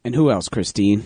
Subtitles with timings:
[0.02, 1.04] And who else, Christine?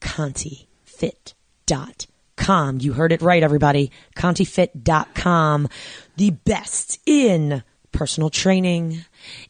[0.00, 2.13] ContiFit.com.
[2.38, 3.90] You heard it right, everybody.
[4.16, 5.68] ContiFit.com.
[6.16, 7.62] The best in
[7.94, 9.04] personal training,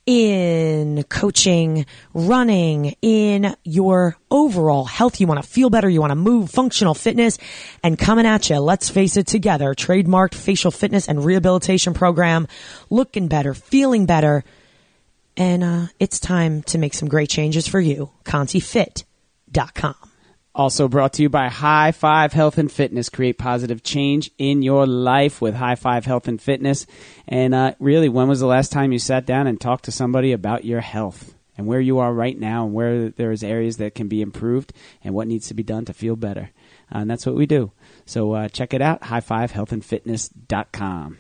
[0.07, 5.21] in coaching, running, in your overall health.
[5.21, 5.89] You want to feel better.
[5.89, 7.39] You want to move, functional fitness,
[7.83, 8.59] and coming at you.
[8.59, 9.75] Let's face it together.
[9.75, 12.47] Trademarked facial fitness and rehabilitation program.
[12.91, 14.45] Looking better, feeling better.
[15.37, 18.11] And uh, it's time to make some great changes for you.
[18.25, 20.14] ContiFit.com.
[20.55, 23.09] Also brought to you by High Five Health and Fitness.
[23.09, 26.87] Create positive change in your life with High Five Health and Fitness.
[27.27, 30.31] And uh, really, when was the last time you sat down and talked to somebody
[30.31, 34.07] about your health and where you are right now and where there's areas that can
[34.07, 36.51] be improved and what needs to be done to feel better?
[36.95, 37.73] Uh, and that's what we do.
[38.07, 41.19] So uh, check it out, highfivehealthandfitness.com.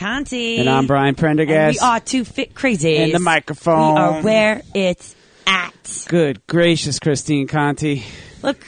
[0.00, 0.56] Conti.
[0.56, 1.78] And I'm Brian And Prendergast.
[1.78, 2.96] we are two fit crazy.
[2.96, 3.94] And the microphone.
[3.94, 5.14] We are where it's
[5.46, 6.06] at.
[6.08, 8.02] Good gracious, Christine Conti.
[8.42, 8.64] Look,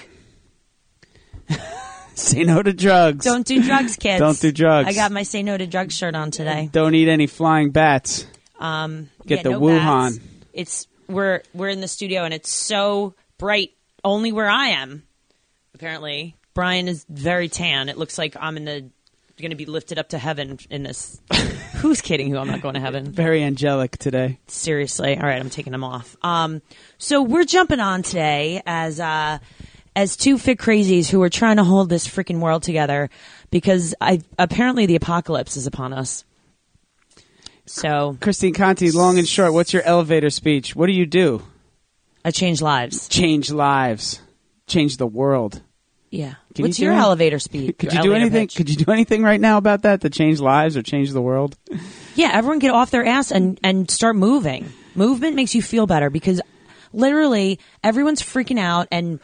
[2.14, 3.24] Say no to drugs.
[3.24, 4.20] don't do drugs, kids.
[4.20, 4.90] Don't do drugs.
[4.90, 6.68] I got my say no to drugs shirt on today.
[6.70, 8.26] Don't eat any flying bats.
[8.60, 10.18] Um, Get yeah, the no Wuhan.
[10.18, 10.26] bats.
[10.52, 13.70] It's we're we're in the studio and it's so bright.
[14.04, 15.04] Only where I am.
[15.74, 17.88] Apparently, Brian is very tan.
[17.88, 18.90] It looks like I'm in the
[19.42, 21.20] going to be lifted up to heaven in this.
[21.76, 22.30] Who's kidding?
[22.30, 23.12] Who I'm not going to heaven.
[23.12, 24.38] Very angelic today.
[24.46, 25.16] Seriously.
[25.16, 26.16] All right, I'm taking them off.
[26.22, 26.62] Um,
[26.96, 29.38] so we're jumping on today as uh,
[29.94, 33.10] as two fit crazies who are trying to hold this freaking world together
[33.50, 36.24] because I apparently the apocalypse is upon us.
[37.66, 40.74] So Christine Conti, long and short, what's your elevator speech?
[40.74, 41.42] What do you do?
[42.24, 43.08] I change lives.
[43.08, 44.20] Change lives.
[44.66, 45.60] Change the world.
[46.10, 46.34] Yeah.
[46.54, 47.78] Can What's you your elevator speed?
[47.78, 48.46] Could your you do anything?
[48.46, 48.56] pitch?
[48.56, 51.56] Could you do anything right now about that to change lives or change the world?
[52.14, 54.70] Yeah, everyone get off their ass and, and start moving.
[54.94, 56.40] Movement makes you feel better because
[56.92, 59.18] literally everyone's freaking out and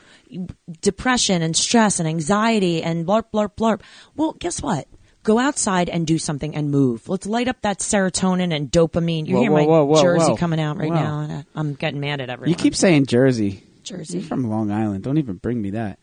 [0.80, 3.82] depression and stress and anxiety and blarp, blarp, blarp.
[4.16, 4.86] Well, guess what?
[5.24, 7.08] Go outside and do something and move.
[7.08, 9.26] Let's light up that serotonin and dopamine.
[9.26, 10.36] You Whoa, hear whoa, my whoa, whoa, Jersey whoa.
[10.36, 10.94] coming out right Whoa.
[10.94, 12.48] now, and I'm getting mad at everyone.
[12.50, 13.62] You keep saying Jersey.
[13.82, 14.18] Jersey.
[14.18, 15.04] You're from Long Island.
[15.04, 15.98] Don't even bring me that.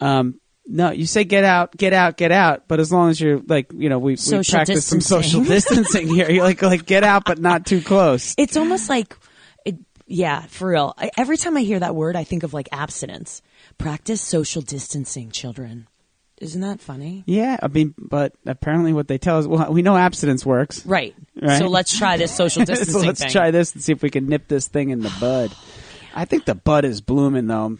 [0.00, 0.40] Um,
[0.70, 2.68] no, you say get out, get out, get out.
[2.68, 6.08] But as long as you're like, you know, we, we Social practice some social distancing
[6.08, 6.30] here.
[6.30, 8.34] You're like, like get out, but not too close.
[8.36, 9.16] It's almost like,
[9.64, 10.94] it, yeah, for real.
[10.98, 13.40] I, every time I hear that word, I think of like abstinence.
[13.78, 15.88] Practice social distancing, children.
[16.36, 17.24] Isn't that funny?
[17.26, 20.84] Yeah, I mean, but apparently what they tell us, well, we know abstinence works.
[20.84, 21.14] Right.
[21.40, 21.58] Right.
[21.58, 23.30] So let's try this social distancing so let's thing.
[23.30, 25.50] try this and see if we can nip this thing in the bud.
[26.14, 27.78] I think the bud is blooming though.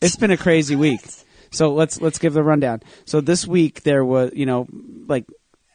[0.00, 1.02] It's been a crazy week.
[1.50, 2.82] So let's let's give the rundown.
[3.04, 4.66] So this week there was, you know,
[5.06, 5.26] like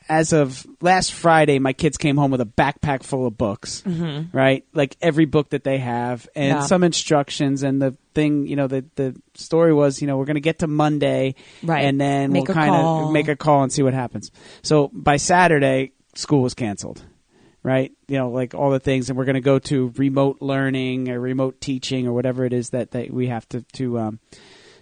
[0.08, 3.84] as of last Friday, my kids came home with a backpack full of books,
[4.32, 4.64] right?
[4.72, 6.62] Like every book that they have, and Mm-hmm.
[6.62, 6.66] Yeah.
[6.68, 7.64] some instructions.
[7.64, 10.60] And the thing, you know, the the story was, you know, we're going to get
[10.60, 11.34] to Monday,
[11.64, 11.86] Right.
[11.86, 14.30] And then Make we'll kind of make a call and see what happens.
[14.62, 17.02] So by Saturday, school was canceled,
[17.64, 17.92] right?
[18.08, 21.20] You know, like all the things, and we're going to go to remote learning or
[21.20, 24.20] remote teaching or whatever it is that, that we have to to um,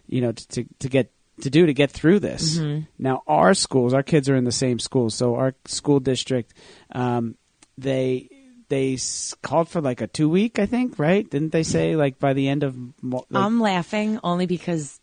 [0.07, 1.11] you know to, to to get
[1.41, 2.59] to do to get through this.
[2.99, 6.53] Now, our schools, our kids are in the same schools, so our school district,
[6.91, 7.35] um,
[7.77, 8.29] they
[8.69, 8.97] they
[9.41, 11.29] called for like a two week, I think, right?
[11.29, 14.99] Didn't they say like by the end of like, I'm laughing only because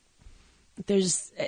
[0.87, 1.45] there's, uh,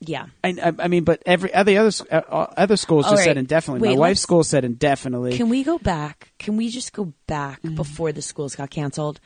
[0.00, 0.26] yeah.
[0.44, 3.24] I, I, mean, but every other other uh, uh, other schools All just right.
[3.30, 3.88] said indefinitely.
[3.88, 5.36] Wait, My wife's school said indefinitely.
[5.36, 6.32] Can we go back?
[6.38, 7.74] Can we just go back Mm-hmm.
[7.76, 9.20] before the schools got canceled?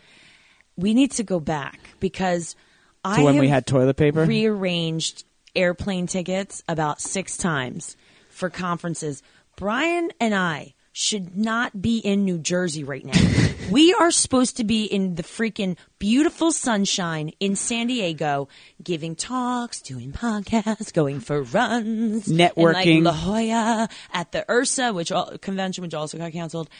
[0.76, 2.56] we need to go back because
[3.04, 4.24] I when we had toilet paper?
[4.24, 5.24] rearranged
[5.54, 7.96] airplane tickets about six times
[8.30, 9.22] for conferences.
[9.56, 13.20] Brian and I should not be in New Jersey right now.
[13.70, 18.48] we are supposed to be in the freaking beautiful sunshine in San Diego,
[18.82, 23.02] giving talks, doing podcasts, going for runs, in, Networking.
[23.02, 26.70] like La Jolla at the Ursa, which al- convention, which also got canceled.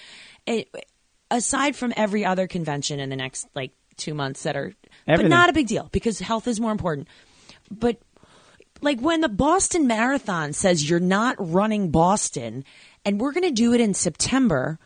[0.47, 0.69] It,
[1.31, 4.75] aside from every other convention in the next like two months that are,
[5.07, 5.31] Everything.
[5.31, 7.09] but not a big deal because health is more important.
[7.71, 7.99] But
[8.81, 12.65] like when the Boston Marathon says you're not running Boston
[13.05, 14.79] and we're going to do it in September,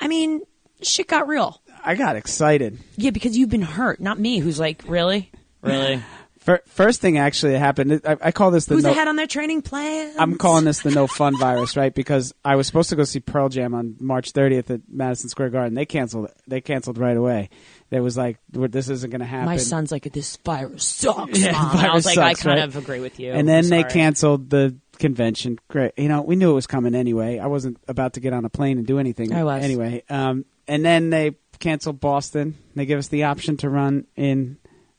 [0.00, 0.42] I mean,
[0.82, 1.60] shit got real.
[1.84, 2.78] I got excited.
[2.96, 5.30] Yeah, because you've been hurt, not me, who's like, really?
[5.62, 6.02] Really?
[6.48, 9.26] Fir- First thing actually happened, I, I call this the who's no, ahead on their
[9.26, 10.14] training plan?
[10.18, 11.94] I'm calling this the no fun virus, right?
[11.94, 15.50] Because I was supposed to go see Pearl Jam on March 30th at Madison Square
[15.50, 15.74] Garden.
[15.74, 16.30] They canceled.
[16.46, 17.50] They canceled right away.
[17.90, 19.44] There was like, this isn't going to happen.
[19.44, 21.76] My son's like, this virus sucks, Yeah, Mom.
[21.76, 22.68] And I was virus like, I kind right?
[22.68, 23.30] of agree with you.
[23.32, 25.58] And then I'm they canceled the convention.
[25.68, 27.38] Great, you know, we knew it was coming anyway.
[27.38, 29.34] I wasn't about to get on a plane and do anything.
[29.34, 29.62] I was.
[29.62, 30.02] anyway.
[30.08, 32.56] Um, and then they canceled Boston.
[32.74, 34.56] They give us the option to run in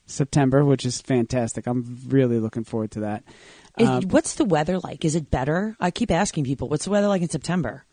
[0.10, 1.68] September, which is fantastic.
[1.68, 3.24] I'm really looking forward to that.
[3.80, 5.06] Um, what's the weather like?
[5.06, 5.76] Is it better?
[5.80, 7.86] I keep asking people, what's the weather like in September?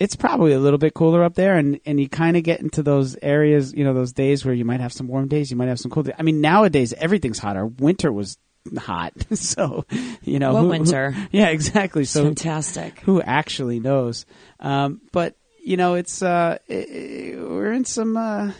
[0.00, 2.82] it's probably a little bit cooler up there, and and you kind of get into
[2.82, 5.68] those areas, you know, those days where you might have some warm days, you might
[5.68, 6.14] have some cool days.
[6.18, 7.66] I mean, nowadays everything's hotter.
[7.66, 8.38] Winter was
[8.78, 9.84] hot, so
[10.22, 11.14] you know, What who- who- winter?
[11.32, 12.06] yeah, exactly.
[12.06, 13.00] So Fantastic.
[13.00, 14.24] who actually knows?
[14.58, 18.52] Um, but you know, it's uh, i i we're in some uh,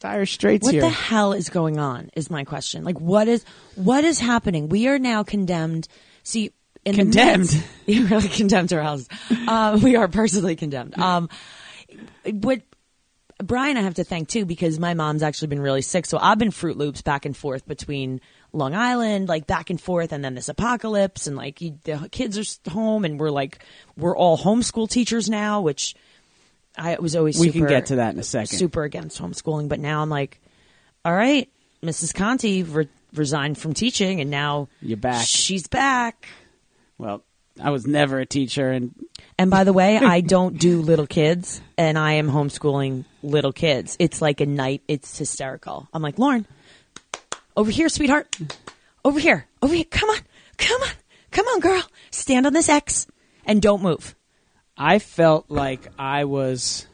[0.00, 0.82] dire straits What here.
[0.82, 2.10] the hell is going on?
[2.16, 2.84] Is my question.
[2.84, 3.44] Like, what is
[3.76, 4.68] what is happening?
[4.68, 5.86] We are now condemned.
[6.22, 6.52] See,
[6.84, 7.48] in Condemned?
[7.48, 9.06] The midst, you really condemned our house.
[9.48, 10.98] Um, we are personally condemned.
[10.98, 11.28] Um,
[12.24, 12.62] what
[13.42, 16.06] Brian, I have to thank too because my mom's actually been really sick.
[16.06, 18.20] So I've been Fruit Loops back and forth between
[18.52, 22.38] Long Island, like back and forth, and then this apocalypse, and like you, the kids
[22.38, 23.64] are home, and we're like
[23.96, 25.94] we're all homeschool teachers now, which
[26.80, 28.58] I was always we super, can get to that in a second.
[28.58, 30.40] super against homeschooling, but now I'm like,
[31.04, 31.48] all right,
[31.82, 32.14] Mrs.
[32.14, 35.26] Conti re- resigned from teaching, and now You're back.
[35.26, 36.28] She's back.
[36.98, 37.22] Well,
[37.62, 38.94] I was never a teacher, and
[39.38, 43.96] And by the way, I don't do little kids, and I am homeschooling little kids.
[43.98, 44.82] It's like a night.
[44.88, 45.88] It's hysterical.
[45.92, 46.46] I'm like, Lauren,
[47.56, 48.34] over here, sweetheart.
[49.04, 49.46] Over here.
[49.62, 49.84] Over here.
[49.84, 50.18] Come on.
[50.56, 50.90] Come on.
[51.30, 51.82] Come on, girl.
[52.10, 53.06] Stand on this X
[53.44, 54.14] and don't move.
[54.80, 56.86] I felt like I was.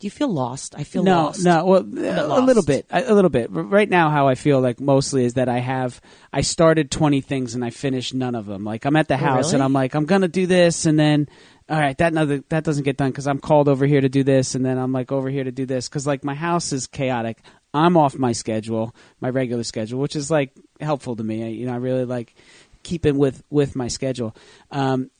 [0.00, 0.74] Do you feel lost?
[0.76, 1.44] I feel no, lost.
[1.44, 1.64] no.
[1.64, 2.44] Well, a, lost.
[2.44, 3.46] little bit, a, a little bit.
[3.52, 6.00] Right now, how I feel like mostly is that I have
[6.32, 8.64] I started twenty things and I finished none of them.
[8.64, 9.62] Like I'm at the house and?
[9.62, 11.28] I'm like I'm gonna do this and then
[11.68, 14.24] all right that another that doesn't get done because I'm called over here to do
[14.24, 16.88] this and then I'm like over here to do this because like my house is
[16.88, 17.40] chaotic.
[17.72, 20.50] I'm off my schedule, my regular schedule, which is like
[20.80, 21.44] helpful to me.
[21.44, 22.34] I, you know, I really like
[22.82, 24.34] keeping with with my schedule.
[24.72, 25.11] Um,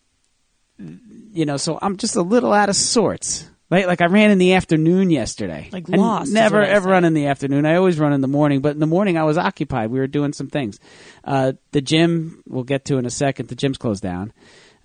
[1.32, 3.48] you know, so I'm just a little out of sorts.
[3.70, 3.86] Right?
[3.86, 5.70] Like I ran in the afternoon yesterday.
[5.72, 7.64] Like lost is Never I ever run in the afternoon.
[7.64, 9.90] I always run in the morning, but in the morning I was occupied.
[9.90, 10.78] We were doing some things.
[11.24, 13.48] Uh, the gym we'll get to in a second.
[13.48, 14.34] The gym's closed down.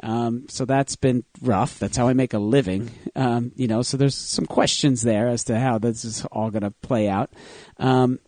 [0.02, 1.80] Um, so that's been rough.
[1.80, 2.90] That's how I make a living.
[3.16, 6.64] Um, you know, so there's some questions there as to how this is all going
[6.64, 7.32] to play out.
[7.78, 8.20] Um,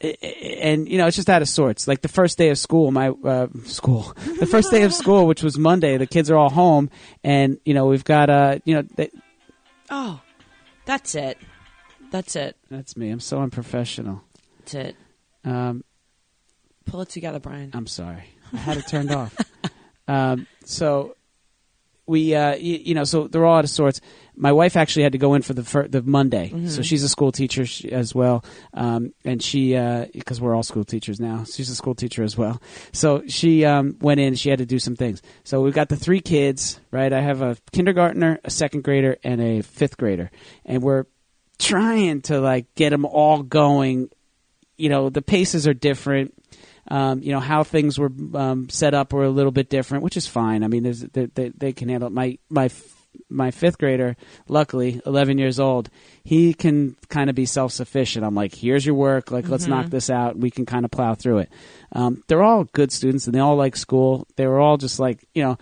[0.00, 3.08] and you know it's just out of sorts like the first day of school my
[3.08, 6.88] uh, school the first day of school which was monday the kids are all home
[7.24, 9.10] and you know we've got uh you know they,
[9.90, 10.20] Oh,
[10.84, 11.38] that's it.
[12.12, 12.56] That's it.
[12.70, 14.22] that's me i'm so unprofessional
[14.60, 14.96] That's it.
[15.44, 15.82] um
[16.84, 17.70] Pull it together, Brian.
[17.74, 19.34] i'm sorry i had it turned off
[20.08, 21.16] um so
[22.08, 24.00] we uh you, you know so they're all out of sorts.
[24.34, 26.52] My wife actually had to go in for the fir- the monday.
[26.68, 28.44] So she's a school teacher as well.
[28.74, 32.36] Um and she uh because we're all school teachers now she's a school teacher as
[32.36, 32.60] well.
[32.92, 35.22] So she um went in she had to do some things.
[35.44, 37.12] So we've got the three kids right?
[37.12, 40.30] I have a kindergartner a second grader and a fifth grader.
[40.64, 41.04] And we're
[41.58, 44.10] trying to like get them all going.
[44.76, 46.32] You know the paces are different
[46.90, 50.16] um, you know how things were um, set up were a little bit different, which
[50.16, 50.64] is fine.
[50.64, 52.12] I mean, there's, they, they, they can handle it.
[52.12, 52.70] My my
[53.28, 54.16] my fifth grader,
[54.48, 55.90] luckily, 11 years old,
[56.24, 58.24] he can kind of be self sufficient.
[58.24, 59.30] I'm like, here's your work.
[59.30, 60.36] Like, let's knock this out.
[60.38, 61.52] We can kind of plow through it.
[61.92, 64.26] Um, they're all good students and they all like school.
[64.36, 65.58] They were all just like, you know.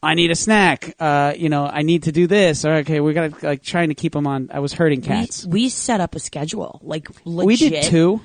[0.00, 0.94] I need a snack.
[1.00, 2.64] Uh, you know, I need to do this.
[2.64, 4.48] Or okay, we got to like trying to keep them on.
[4.52, 5.44] I was hurting cats.
[5.44, 7.46] We, we set up a schedule, like legit.
[7.46, 8.20] we did two.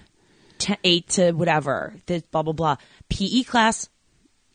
[0.83, 2.75] Eight to whatever, this blah blah blah.
[3.09, 3.89] PE class,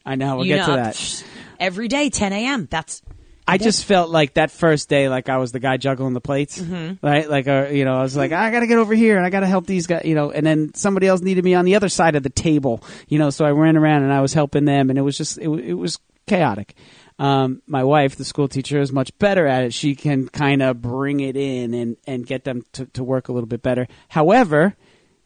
[0.04, 0.36] I know.
[0.36, 1.24] We'll you get know, to that.
[1.60, 2.68] every day, 10 a.m.
[2.70, 3.02] That's
[3.50, 6.58] I just felt like that first day, like I was the guy juggling the plates,
[6.60, 7.04] Mm-hmm.
[7.06, 7.30] right?
[7.30, 9.30] Like, uh, you know, I was like, I got to get over here and I
[9.30, 11.74] got to help these guys, you know, and then somebody else needed me on the
[11.74, 14.66] other side of the table, you know, so I ran around and I was helping
[14.66, 16.74] them, and it was just, it, it was chaotic.
[17.18, 19.72] Um, my wife, the school teacher, is much better at it.
[19.72, 23.32] She can kind of bring it in and, and get them to, to work a
[23.32, 23.88] little bit better.
[24.08, 24.76] However,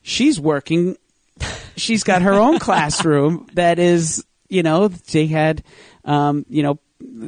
[0.03, 0.97] she's working
[1.77, 5.63] she's got her own classroom that is, you know, they had,
[6.05, 6.79] um, you know,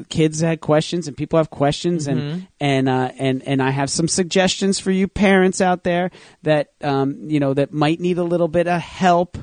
[0.08, 4.06] kids had questions and people have questions and and uh, and and I have some
[4.06, 6.12] suggestions for you parents out there
[6.42, 9.36] that um, you know that might need a little bit of help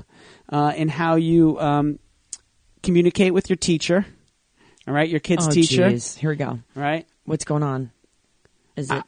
[0.47, 1.99] uh, in how you um,
[2.81, 4.05] communicate with your teacher.
[4.87, 5.89] All right, your kid's oh, teacher.
[5.89, 6.17] jeez.
[6.17, 6.47] Here we go.
[6.47, 7.05] All right.
[7.25, 7.91] What's going on?
[8.77, 9.03] Is it?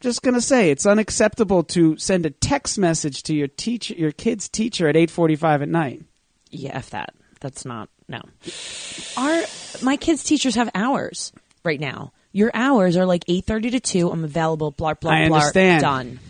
[0.00, 4.12] Just going to say it's unacceptable to send a text message to your teacher your
[4.12, 6.02] kid's teacher at 8:45 at night.
[6.50, 7.14] Yeah, f that.
[7.40, 8.20] That's not no.
[9.16, 9.42] Our
[9.82, 11.32] my kids' teachers have hours
[11.64, 12.12] right now.
[12.32, 14.10] Your hours are like eight thirty to two.
[14.10, 14.70] I'm available.
[14.70, 15.18] Blah blah blah.
[15.18, 15.82] I understand.
[15.82, 16.20] Done.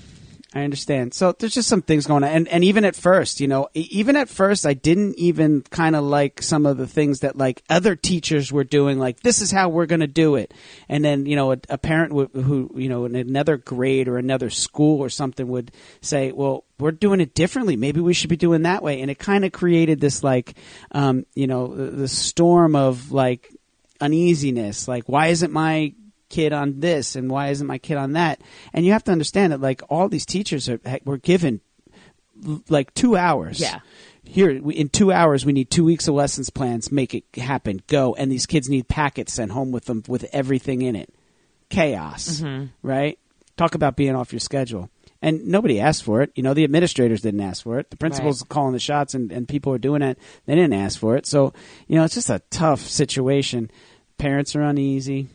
[0.52, 1.14] I understand.
[1.14, 4.16] So there's just some things going on, and and even at first, you know, even
[4.16, 7.94] at first, I didn't even kind of like some of the things that like other
[7.94, 8.98] teachers were doing.
[8.98, 10.52] Like this is how we're going to do it,
[10.88, 14.18] and then you know, a, a parent would, who you know in another grade or
[14.18, 16.64] another school or something would say, well.
[16.80, 17.76] We're doing it differently.
[17.76, 20.56] Maybe we should be doing that way, and it kind of created this like,
[20.92, 23.54] um, you know, the, the storm of like
[24.00, 24.88] uneasiness.
[24.88, 25.92] Like, why isn't my
[26.30, 28.40] kid on this and why isn't my kid on that?
[28.72, 31.60] And you have to understand that like all these teachers are were given
[32.68, 33.60] like two hours.
[33.60, 33.80] Yeah.
[34.24, 36.92] Here we, in two hours, we need two weeks of lessons plans.
[36.92, 37.82] Make it happen.
[37.86, 38.14] Go.
[38.14, 41.12] And these kids need packets sent home with them with everything in it.
[41.68, 42.40] Chaos.
[42.40, 42.66] Mm-hmm.
[42.82, 43.18] Right.
[43.56, 44.88] Talk about being off your schedule.
[45.22, 46.32] And nobody asked for it.
[46.34, 47.90] You know, the administrators didn't ask for it.
[47.90, 50.18] The principals calling the shots and, and people are doing it.
[50.46, 51.26] They didn't ask for it.
[51.26, 51.52] So,
[51.86, 53.70] you know, it's just a tough situation.
[54.16, 55.28] Parents are uneasy.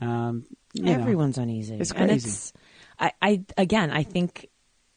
[0.00, 0.92] Um, you know.
[0.92, 1.76] Everyone's uneasy.
[1.76, 2.52] It's And it's,
[2.98, 4.48] I, I again, I think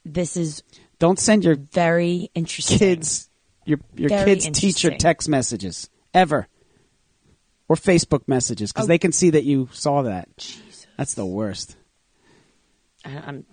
[0.05, 0.63] this is
[0.99, 2.77] Don't send your very interesting.
[2.77, 3.29] kids
[3.65, 6.47] your your Very kids teacher text messages ever
[7.69, 8.87] or Facebook messages because Oh.
[8.87, 10.27] they can see that you saw that.
[10.37, 10.85] Jesus.
[10.97, 11.75] That's the worst.
[13.05, 13.45] I- I'm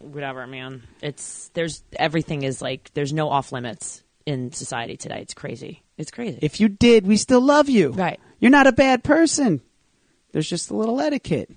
[0.00, 0.82] whatever, man.
[1.02, 5.20] It's there's everything is like there's no off limits in society today.
[5.20, 5.82] It's crazy.
[5.96, 6.38] It's crazy.
[6.42, 7.90] If you did, we still love you.
[7.92, 8.18] Right.
[8.40, 9.60] You're not a bad person.
[10.34, 11.48] There's just a little etiquette.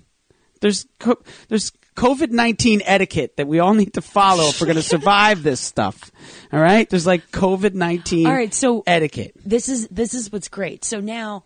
[0.60, 4.76] There's co- there's COVID nineteen etiquette that we all need to follow if we're going
[4.82, 6.12] to survive this stuff.
[6.52, 6.88] All right.
[6.88, 8.26] There's like COVID nineteen.
[8.28, 9.32] All right, so- etiquette.
[9.44, 10.84] this is this is what's great.
[10.84, 11.42] So now,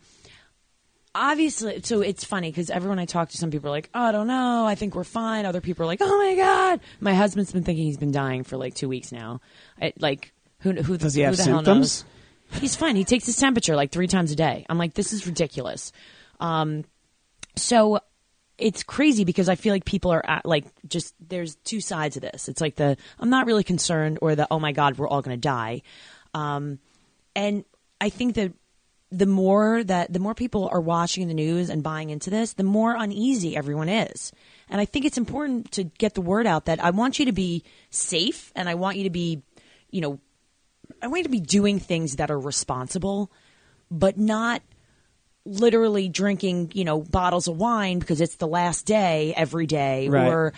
[1.15, 4.12] obviously, so it's funny because everyone I talk to, some people are like, "Oh, I
[4.12, 7.53] don't know, I think we're fine." Other people are like, "Oh my god, my husband's
[7.53, 9.41] been thinking he's been dying for like two weeks now."
[9.81, 12.05] I, like, who who Does he who have the hell symptoms?
[12.53, 12.61] knows?
[12.61, 12.97] He's fine.
[12.97, 14.67] He takes his temperature like three times a day.
[14.69, 15.91] I'm like, this is ridiculous.
[16.39, 16.85] Um,
[17.56, 18.00] so
[18.59, 22.23] it's crazy because I feel like people are at, like just there's two sides of
[22.23, 22.49] this.
[22.49, 25.37] It's like the I'm not really concerned or the oh my god we're all going
[25.37, 25.82] to die,
[26.35, 26.78] um,
[27.35, 27.64] and
[28.00, 28.52] I think that
[29.12, 32.62] the more that the more people are watching the news and buying into this, the
[32.62, 34.32] more uneasy everyone is.
[34.71, 37.32] And I think it's important to get the word out that I want you to
[37.32, 39.42] be safe and I want you to be,
[39.90, 40.18] you know,
[41.02, 43.30] I want you to be doing things that are responsible,
[43.90, 44.62] but not
[45.44, 50.28] literally drinking, you know, bottles of wine because it's the last day every day Right.
[50.28, 50.52] or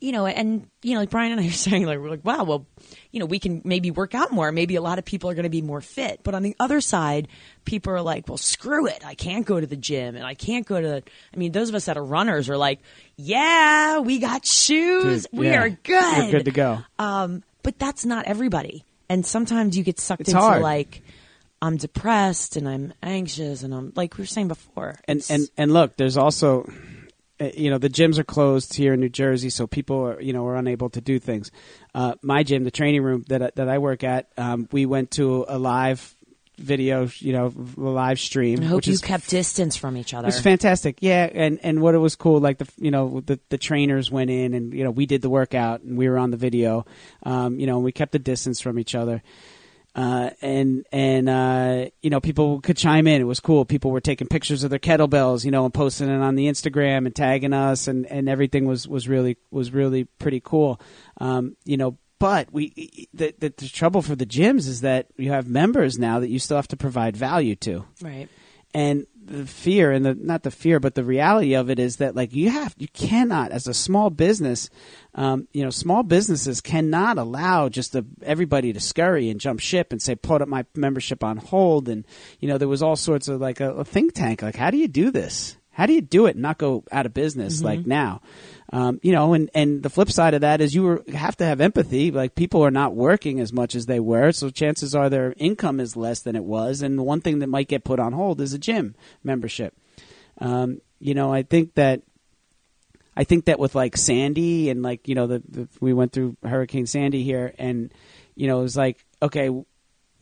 [0.00, 2.42] you know, and you know, like Brian and I are saying, like we're like, wow,
[2.42, 2.66] well,
[3.12, 4.50] you know, we can maybe work out more.
[4.50, 6.20] Maybe a lot of people are going to be more fit.
[6.24, 7.28] But on the other side,
[7.64, 9.06] people are like, well, screw it.
[9.06, 10.88] I can't go to the gym and I can't go to.
[10.88, 12.80] The, I mean, those of us that are runners are like,
[13.16, 15.62] yeah, we got shoes, Dude, we yeah.
[15.62, 16.78] are good, We're good to go.
[16.98, 20.62] Um, but that's not everybody, and sometimes you get sucked It's into hard.
[20.62, 21.02] like.
[21.62, 24.96] I'm depressed and I'm anxious and I'm like we were saying before.
[25.06, 26.68] and and and look, there's also,
[27.40, 30.32] uh, you know, the gyms are closed here in New Jersey, so people are you
[30.32, 31.52] know are unable to do things.
[31.94, 35.12] Uh, my gym, the training room that I, that I work at, um, we went
[35.12, 36.16] to a live
[36.58, 40.26] video, you know, live stream, I hope which you is kept distance from each other.
[40.26, 40.98] it was fantastic.
[41.00, 44.30] Yeah, and and what it was cool, like the you know the the trainers went
[44.30, 46.86] in and you know we did the workout and we were on the video,
[47.22, 49.22] um, you know, and we kept the distance from each other.
[49.94, 53.20] Uh, and and uh, you know people could chime in.
[53.20, 53.64] It was cool.
[53.66, 57.04] People were taking pictures of their kettlebells, you know, and posting it on the Instagram
[57.04, 60.80] and tagging us, and, and everything was, was really was really pretty cool.
[61.18, 65.30] Um, you know, but we the, the the trouble for the gyms is that you
[65.30, 68.28] have members now that you still have to provide value to right.
[68.72, 72.14] and the fear and the not the fear but the reality of it is that
[72.14, 74.68] like you have you cannot as a small business
[75.14, 79.92] um, you know small businesses cannot allow just a, everybody to scurry and jump ship
[79.92, 81.88] and say put up my membership on hold.
[81.88, 82.06] And
[82.40, 84.78] you know there was all sorts of like a, a think tank like how do
[84.78, 85.56] you do this?
[85.70, 88.20] How do you do it and not go out of business like now?
[88.74, 91.44] Um, you know, and, and the flip side of that is you were, have to
[91.44, 92.10] have empathy.
[92.10, 95.78] Like people are not working as much as they were, so chances are their income
[95.78, 96.80] is less than it was.
[96.80, 99.76] And the one thing that might get put on hold is a gym membership.
[100.38, 102.00] Um, you know, I think that
[103.14, 106.38] I think that with like Sandy and like you know the, the we went through
[106.42, 107.92] Hurricane Sandy here, and
[108.34, 109.50] you know it was like okay,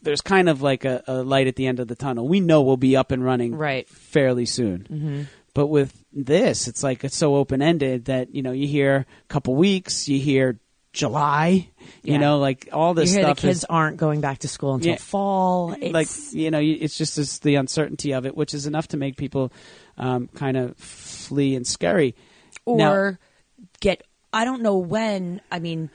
[0.02, 2.26] there's kind of like a, a light at the end of the tunnel.
[2.26, 3.88] We know we'll be up and running Right.
[3.88, 5.28] fairly soon.
[5.54, 9.28] But with this, it's like it's so open ended that you know you hear a
[9.28, 10.58] couple weeks, you hear
[10.92, 11.68] July,
[12.02, 12.18] you Yeah.
[12.18, 14.74] know, like all this you hear the stuff kids is aren't going back to school
[14.74, 14.96] until Yeah.
[14.96, 15.72] fall.
[15.80, 18.96] It's, like you know it's just this, the uncertainty of it, which is enough to
[18.96, 19.52] make people
[19.98, 22.14] um, kind of flee and scary,
[22.64, 22.76] or
[23.12, 23.16] Now-
[23.80, 24.02] get
[24.32, 25.40] I don't know when.
[25.50, 25.90] I mean,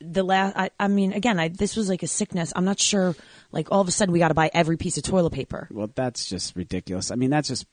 [0.00, 0.56] the last.
[0.56, 2.52] I, I mean, again, I, this was like a sickness.
[2.56, 3.14] I'm not sure.
[3.52, 5.68] Like all of a sudden, we got to buy every piece of toilet paper.
[5.70, 7.10] Well, that's just ridiculous.
[7.10, 7.66] I mean, that's just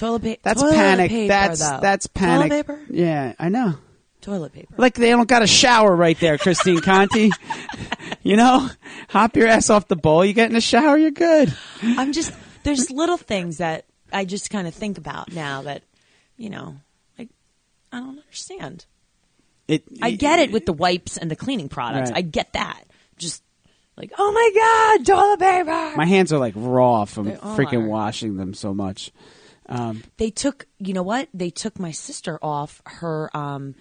[0.00, 0.40] Toilet paper.
[0.42, 1.10] that's toilet panic.
[1.10, 1.78] Paper, that's though.
[1.82, 2.48] that's panic.
[2.50, 2.80] Toilet paper.
[2.88, 3.74] Yeah, I know.
[4.22, 4.74] Toilet paper.
[4.78, 7.30] Like they don't got a shower right there, Christine Conti.
[8.22, 8.70] you know,
[9.10, 10.24] hop your ass off the bowl.
[10.24, 11.54] You get in the shower, you're good.
[11.82, 15.82] I'm just there's little things that I just kind of think about now that
[16.38, 16.76] you know,
[17.18, 17.28] like
[17.92, 18.86] I don't understand.
[19.68, 19.84] It.
[20.00, 22.10] I get it with the wipes and the cleaning products.
[22.10, 22.20] Right.
[22.20, 22.84] I get that.
[23.18, 23.42] Just
[23.98, 25.96] like, oh my god, toilet paper.
[25.98, 29.12] My hands are like raw from freaking washing them so much.
[29.70, 33.74] Um, they took you know what they took my sister off her um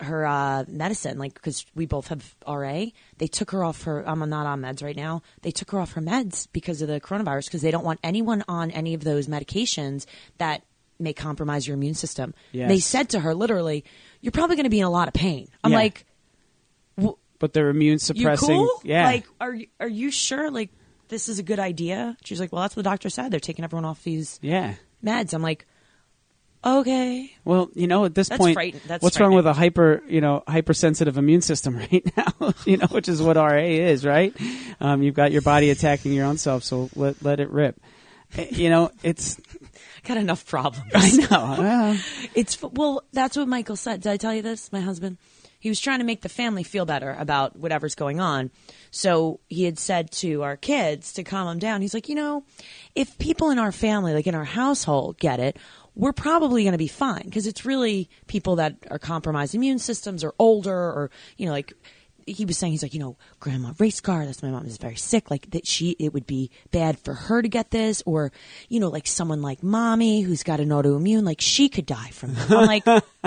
[0.00, 2.84] her uh medicine like because we both have ra
[3.18, 5.92] they took her off her i'm not on meds right now they took her off
[5.92, 9.26] her meds because of the coronavirus because they don't want anyone on any of those
[9.26, 10.06] medications
[10.38, 10.62] that
[10.98, 12.68] may compromise your immune system Yes.
[12.70, 13.84] they said to her literally
[14.22, 15.76] you're probably going to be in a lot of pain i'm Yeah.
[15.78, 16.06] like
[17.38, 18.48] but they're immune you suppressing.
[18.48, 19.04] cool Yeah.
[19.04, 20.70] like are you are you sure like
[21.10, 23.64] this is a good idea she's like well that's what the doctor said they're taking
[23.64, 24.74] everyone off these yeah.
[25.04, 25.66] meds i'm like
[26.64, 30.42] okay Well, you know, at this That's point, what's wrong with a hyper, you know,
[30.46, 32.52] hypersensitive immune system right now?
[32.66, 34.36] you know, which is what RA is, right?
[34.78, 37.80] Um, you've got your body attacking your own self, so let let it rip.
[38.36, 39.40] Eh, You know, it's
[40.04, 40.92] got enough problems.
[40.94, 41.96] I know.
[42.34, 44.02] It's well, that's what Michael said.
[44.02, 44.70] Did I tell you this?
[44.70, 45.16] My husband.
[45.60, 48.50] He was trying to make the family feel better about whatever's going on.
[48.90, 51.82] So he had said to our kids to calm them down.
[51.82, 52.44] He's like, you know,
[52.94, 55.58] if people in our family, like in our household, get it,
[55.94, 60.24] we're probably going to be fine because it's really people that are compromised immune systems
[60.24, 61.74] or older or you know like
[62.30, 64.96] he was saying he's like you know grandma race car that's my mom is very
[64.96, 68.32] sick like that she it would be bad for her to get this or
[68.68, 72.30] you know like someone like mommy who's got an autoimmune like she could die from
[72.30, 72.84] it i'm like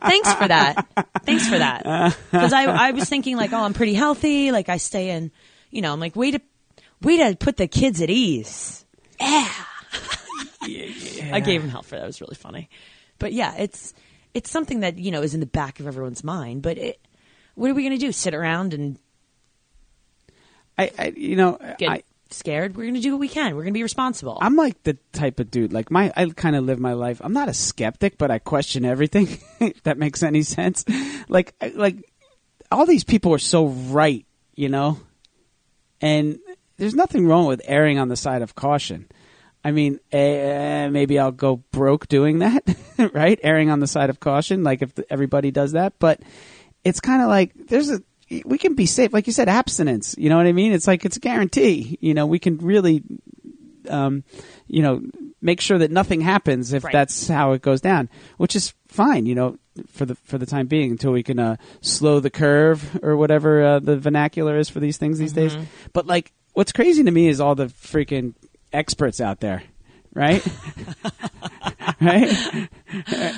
[0.00, 0.86] thanks for that
[1.24, 4.76] thanks for that because I, I was thinking like oh i'm pretty healthy like i
[4.76, 5.30] stay in
[5.70, 6.40] you know i'm like way to
[7.02, 8.84] way to put the kids at ease
[9.20, 9.48] yeah
[10.66, 11.34] yeah.
[11.34, 12.04] I gave him hell for that.
[12.04, 12.68] It was really funny.
[13.18, 13.94] But yeah, it's
[14.32, 16.62] it's something that you know is in the back of everyone's mind.
[16.62, 17.00] But it,
[17.54, 18.12] what are we going to do?
[18.12, 18.98] Sit around and
[20.76, 22.76] I, I you know, get I, scared?
[22.76, 23.54] We're going to do what we can.
[23.54, 24.38] We're going to be responsible.
[24.40, 25.72] I'm like the type of dude.
[25.72, 27.20] Like my, I kind of live my life.
[27.22, 29.38] I'm not a skeptic, but I question everything.
[29.60, 30.84] if that makes any sense.
[31.28, 32.10] Like, like
[32.70, 34.98] all these people are so right, you know,
[36.00, 36.38] and
[36.76, 39.08] there's nothing wrong with erring on the side of caution.
[39.66, 42.62] I mean, eh, maybe I'll go broke doing that,
[43.14, 43.38] right?
[43.42, 45.94] Erring on the side of caution, like if everybody does that.
[45.98, 46.20] But
[46.84, 48.00] it's kind of like there's a
[48.44, 50.14] we can be safe, like you said, abstinence.
[50.18, 50.72] You know what I mean?
[50.72, 51.98] It's like it's a guarantee.
[52.00, 53.02] You know, we can really
[53.88, 54.24] um,
[54.66, 55.02] you know,
[55.42, 56.92] make sure that nothing happens if Right.
[56.92, 60.66] that's how it goes down, which is fine, you know, for the for the time
[60.68, 64.80] being until we can uh, slow the curve or whatever uh, the vernacular is for
[64.80, 65.56] these things these days.
[65.92, 68.34] But like, what's crazy to me is all the freaking
[68.72, 69.62] experts out there,
[70.14, 70.42] right?
[72.00, 72.68] right,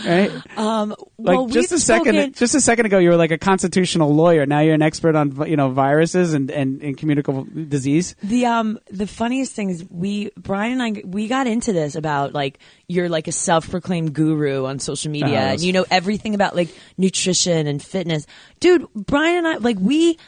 [0.06, 0.30] right.
[0.58, 3.38] um, Like well, just a second, spoken- just a second ago, you were like a
[3.38, 4.46] constitutional lawyer.
[4.46, 8.14] Now you're an expert on you know viruses and and, and communicable disease.
[8.22, 12.32] The um the funniest thing is we Brian and I we got into this about
[12.32, 16.54] like you're like a self-proclaimed guru on social media Oh, and you know everything about
[16.54, 18.26] like nutrition and fitness.
[18.60, 20.18] Dude, Brian and I like we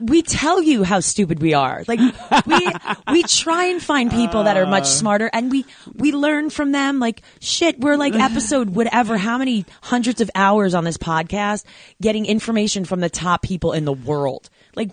[0.00, 1.84] we tell you how stupid we are.
[1.86, 2.00] Like
[2.46, 2.68] we
[3.12, 4.86] we try and find people that are much uh.
[4.86, 9.64] smarter and we we learn from them like shit we're like episode whatever how many
[9.82, 11.64] hundreds of hours on this podcast
[12.00, 14.50] getting information from the top people in the world.
[14.74, 14.90] Like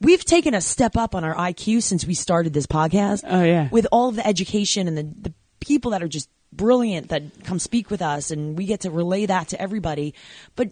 [0.00, 3.24] we've taken a step up on our IQ since we started this podcast.
[3.26, 3.68] Oh, yeah.
[3.70, 7.58] With all of the education and the the people that are just brilliant that come
[7.58, 10.14] speak with us and we get to relay that to everybody.
[10.56, 10.70] But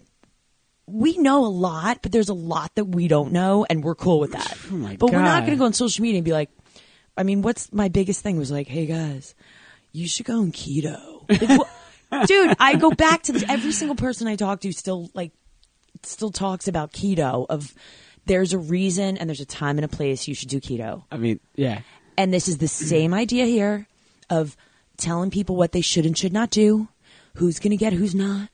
[0.87, 4.19] we know a lot, but there's a lot that we don't know, and we're cool
[4.19, 4.57] with that.
[4.71, 6.49] Oh but we're not going to go on social media and be like,
[7.17, 9.35] I mean, what's my biggest thing was like, hey guys,
[9.91, 11.29] you should go on keto.
[11.29, 11.67] Like,
[12.27, 13.43] Dude, I go back to this.
[13.49, 15.31] Every single person I talk to still like
[16.03, 17.45] still talks about keto.
[17.49, 17.73] Of
[18.25, 21.03] there's a reason and there's a time and a place you should do keto.
[21.11, 21.81] I mean, yeah.
[22.17, 23.87] And this is the same idea here
[24.29, 24.55] of
[24.97, 26.87] telling people what they should and should not do,
[27.35, 28.49] who's going to get, who's not.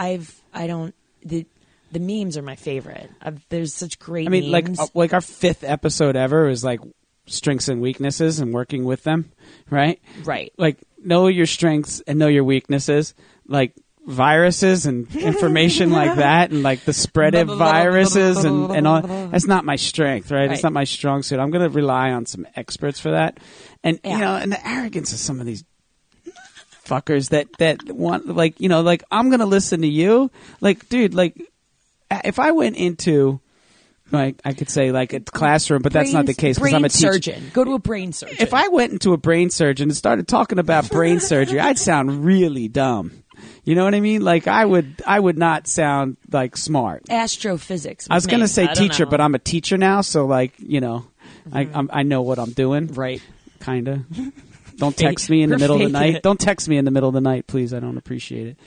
[0.00, 1.46] I've I don't the
[1.92, 3.10] the memes are my favorite.
[3.20, 4.26] I've, there's such great.
[4.26, 6.80] I mean, like uh, like our fifth episode ever is like
[7.26, 9.30] strengths and weaknesses and working with them,
[9.68, 10.00] right?
[10.24, 10.52] right.
[10.56, 13.14] Like know your strengths and know your weaknesses.
[13.46, 13.74] Like
[14.06, 19.02] viruses and information like that, and like the spread of viruses and and all.
[19.02, 20.50] That's not my strength, right?
[20.50, 21.38] It's not my strong suit.
[21.38, 23.38] I'm going to rely on some experts for that,
[23.84, 24.14] and Yeah.
[24.14, 25.64] you know, and the arrogance of some of these
[26.90, 31.14] fuckers that that want like you know like I'm gonna listen to you like dude
[31.14, 31.40] like
[32.24, 33.40] if I went into
[34.10, 36.88] like I could say like a classroom but that's not the case because I'm a
[36.88, 37.50] teacher surgeon.
[37.52, 38.38] Go to a brain surgeon.
[38.40, 42.24] if I went into a brain surgeon and started talking about brain surgery I'd sound
[42.24, 43.22] really dumb
[43.64, 48.08] you know what I mean like I would I would not sound like smart astrophysics.
[48.10, 48.48] I was gonna me.
[48.48, 49.10] say teacher know.
[49.10, 51.06] but I'm a teacher now so like you know
[51.52, 51.76] I mm-hmm.
[51.76, 53.22] I'm, I know what I'm doing right.
[53.60, 54.04] kind of.
[54.80, 56.16] Don't text me in the middle of the night.
[56.16, 56.22] it.
[56.22, 57.72] Don't text me in the middle of the night, please.
[57.72, 58.58] I don't appreciate it.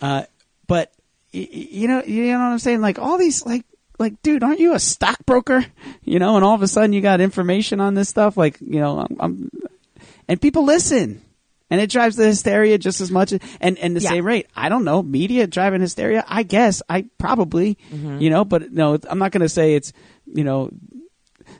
[0.00, 0.22] Uh,
[0.68, 0.92] but
[1.34, 2.80] y- you know, you know what I'm saying?
[2.80, 3.64] Like all these, like,
[3.98, 5.64] like, dude, aren't you a stockbroker?
[6.04, 8.36] You know, and all of a sudden you got information on this stuff.
[8.36, 9.50] Like, you know, I'm, I'm
[10.28, 11.22] and people listen.
[11.70, 14.10] And it drives the hysteria just as much, and and the Yeah.
[14.10, 14.46] same rate.
[14.54, 16.22] I don't know media driving hysteria.
[16.28, 18.18] I guess I probably, Mm-hmm.
[18.20, 19.94] you know, but no, I'm not going to say it's,
[20.26, 20.68] you know,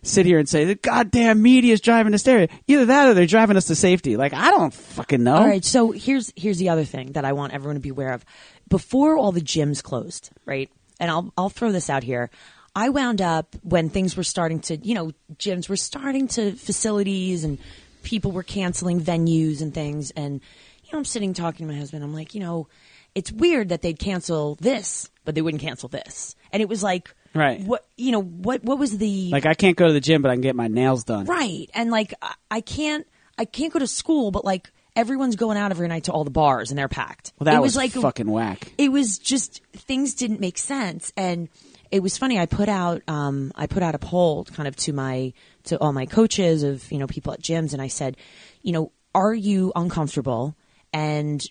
[0.03, 2.49] sit here and say the goddamn media is driving hysteria.
[2.67, 4.17] Either that or they're driving us to safety.
[4.17, 5.37] Like I don't fucking know.
[5.37, 8.13] All right, so here's here's the other thing that I want everyone to be aware
[8.13, 8.25] of.
[8.69, 10.71] Before all the gyms closed, right?
[11.01, 12.31] And I'll I'll throw this out here.
[12.75, 17.45] I wound up when things were starting to, you know, gyms were starting to facilities
[17.45, 17.59] and
[18.03, 20.41] people were canceling venues and things and
[20.85, 22.03] you know, I'm sitting talking to my husband.
[22.03, 22.69] I'm like, you know,
[23.15, 26.35] it's weird that they'd cancel this, but they wouldn't cancel this.
[26.53, 27.61] And it was like Right.
[27.63, 30.31] what you know, what what was the Like I can't go to the gym, but
[30.31, 31.27] I can get my nails done.
[31.27, 31.69] Right.
[31.75, 33.07] And like I- I can't
[33.39, 36.31] I can't go to school, but like everyone's going out every night to all the
[36.31, 37.33] bars and they're packed.
[37.39, 38.73] Well, that it was, was, like fucking whack.
[38.77, 41.49] it was just things didn't make sense and
[41.91, 44.93] it was funny i put out um, i put out a poll kind of to
[44.93, 45.33] my
[45.65, 48.17] to all my coaches of you know people at gyms and i said
[48.63, 50.55] you know are you uncomfortable
[50.93, 51.43] and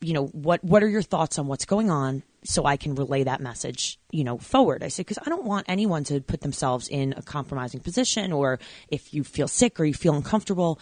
[0.00, 3.22] you know what what are your thoughts on what's going on so i can relay
[3.24, 6.88] that message you know forward i said because i don't want anyone to put themselves
[6.88, 10.78] in a compromising position or if you feel sick or you feel uncomfortable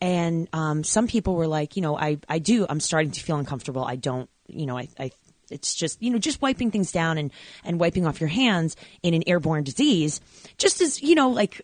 [0.00, 3.36] and um, some people were like, you know, I, I do, I'm starting to feel
[3.36, 3.84] uncomfortable.
[3.84, 5.10] I don't, you know, I, I,
[5.50, 7.30] it's just, you know, just wiping things down and,
[7.64, 10.20] and wiping off your hands in an airborne disease,
[10.58, 11.62] just as, you know, like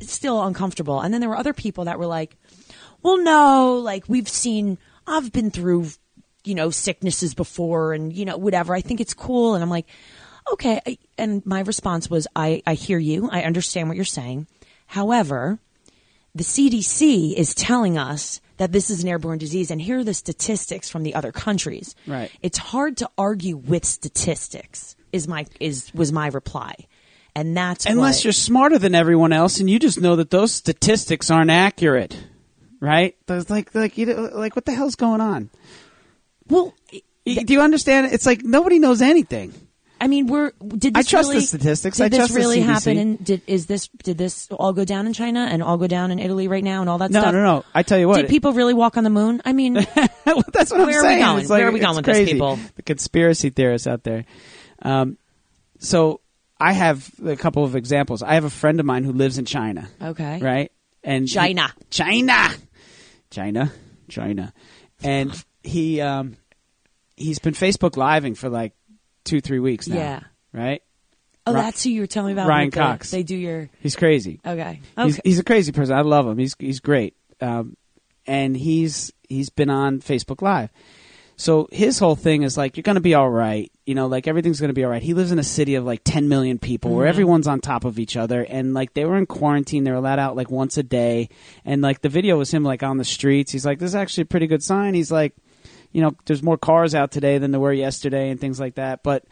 [0.00, 1.00] still uncomfortable.
[1.00, 2.36] And then there were other people that were like,
[3.02, 5.88] well, no, like we've seen, I've been through,
[6.44, 8.74] you know, sicknesses before and, you know, whatever.
[8.74, 9.54] I think it's cool.
[9.54, 9.86] And I'm like,
[10.52, 10.98] okay.
[11.18, 13.28] And my response was, I, I hear you.
[13.30, 14.46] I understand what you're saying.
[14.86, 15.58] However,
[16.34, 20.14] the CDC is telling us that this is an airborne disease, and here are the
[20.14, 21.94] statistics from the other countries.
[22.06, 22.30] Right.
[22.42, 24.96] It's hard to argue with statistics.
[25.12, 26.74] Is my is was my reply,
[27.34, 30.52] and that's Unless what- you're smarter than everyone else, and you just know that those
[30.52, 32.16] statistics aren't accurate,
[32.80, 33.14] right?
[33.26, 35.50] There's like, like, you know, like, what the hell's going on?
[36.48, 36.74] Well.
[37.24, 38.12] Do you understand?
[38.12, 39.52] It's like nobody knows anything.
[40.00, 41.98] I mean, we're did I this trust the really, statistics.
[41.98, 42.98] Did I this trust the really happen?
[42.98, 46.10] And did is this did this all go down in China and all go down
[46.10, 47.32] in Italy right now and all that No, stuff?
[47.32, 47.44] no, no.
[47.58, 47.64] No.
[47.72, 48.22] I tell you what.
[48.22, 49.40] Did people really walk on the moon?
[49.44, 51.48] I mean, Well, That's what I'm Where are we going?
[51.48, 52.58] Like, Where are we going with this, people?
[52.74, 54.24] The conspiracy theorists out there.
[54.82, 55.16] Um,
[55.78, 56.20] so
[56.58, 58.24] I have a couple of examples.
[58.24, 59.88] I have a friend of mine who lives in China.
[60.02, 60.72] okay, Right?
[61.04, 61.72] And he- China.
[61.90, 62.48] China,
[63.30, 63.72] China,
[64.08, 64.52] China,
[65.04, 66.36] and he um,
[67.16, 68.72] he's been Facebook living for like
[69.24, 69.96] two, three weeks now.
[69.96, 70.20] Yeah.
[70.52, 70.82] Right.
[71.46, 72.48] Oh, that's who you were telling me about.
[72.48, 73.10] Ryan with the- Cox.
[73.10, 74.40] They do your He's crazy.
[74.46, 74.80] okay.
[74.96, 75.20] He's, Okay.
[75.24, 75.96] he's a crazy person.
[75.96, 76.38] I love him.
[76.38, 77.16] He's he's great.
[77.40, 77.76] Um,
[78.26, 80.70] and he's he's been on Facebook Live.
[81.36, 83.72] So his whole thing is like you're going to be all right.
[83.86, 85.02] You know, like everything's going to be all right.
[85.02, 87.98] He lives in a city of like 10 million people where everyone's on top of
[87.98, 89.82] each other and like they were in quarantine.
[89.82, 91.30] They were let out like once a day.
[91.64, 93.50] And like the video was him like on the streets.
[93.50, 94.94] He's like this is actually a pretty good sign.
[94.94, 95.34] He's like
[95.92, 99.02] you know, there's more cars out today than there were yesterday and things like that.
[99.02, 99.24] But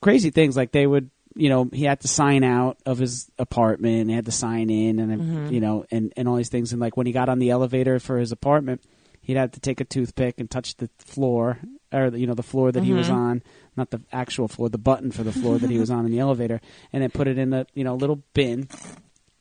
[0.00, 4.08] crazy things like they would you know he had to sign out of his apartment
[4.08, 5.52] he had to sign in and mm-hmm.
[5.52, 6.72] you know and and all these things.
[6.72, 8.82] And like when he got on the elevator for his apartment
[9.20, 11.58] he'd have to take a toothpick and touch the floor
[11.92, 13.16] or you know the floor that he was mm-hmm.
[13.16, 13.42] on
[13.76, 16.18] not the actual floor the button for the floor that he was on in the
[16.26, 16.60] elevator
[16.92, 18.68] and then put it in the you know little bin.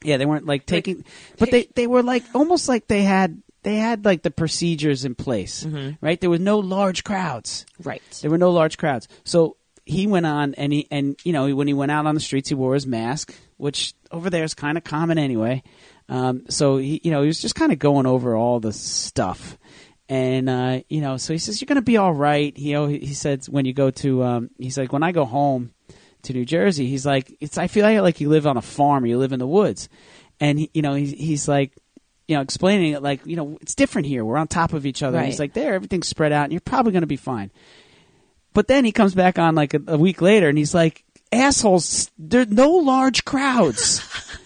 [0.01, 1.03] Yeah, they weren't like taking,
[1.37, 5.15] but they they were like almost like they had they had like the procedures in
[5.15, 5.65] place,
[6.01, 6.19] right?
[6.19, 7.65] There was no large crowds.
[7.83, 8.01] Right.
[8.21, 9.07] There were no large crowds.
[9.23, 12.21] So he went on and he and you know when he went out on the
[12.21, 15.63] streets he wore his mask, which over there is kind of common anyway.
[16.07, 19.57] Um, so he you know he was just kind of going over all the stuff.
[20.07, 22.57] And uh, you know, so he says you're going to be all right.
[22.57, 25.23] You know, he, he said when you go to, um, he's like when I go
[25.23, 25.71] home
[26.23, 29.03] to New Jersey, he's like it's I feel like, like you live on a farm
[29.03, 29.87] or you live in the woods,
[30.39, 31.77] and he, you know he's, he's like
[32.29, 34.23] you know explaining it like you know it's different here.
[34.23, 35.17] We're on top of each other.
[35.17, 37.49] And He's like there, everything's spread out, and you're probably going to be fine.
[38.53, 42.09] But then he comes back on like a, a week later, and he's like, assholes,
[42.17, 44.01] there are no large crowds.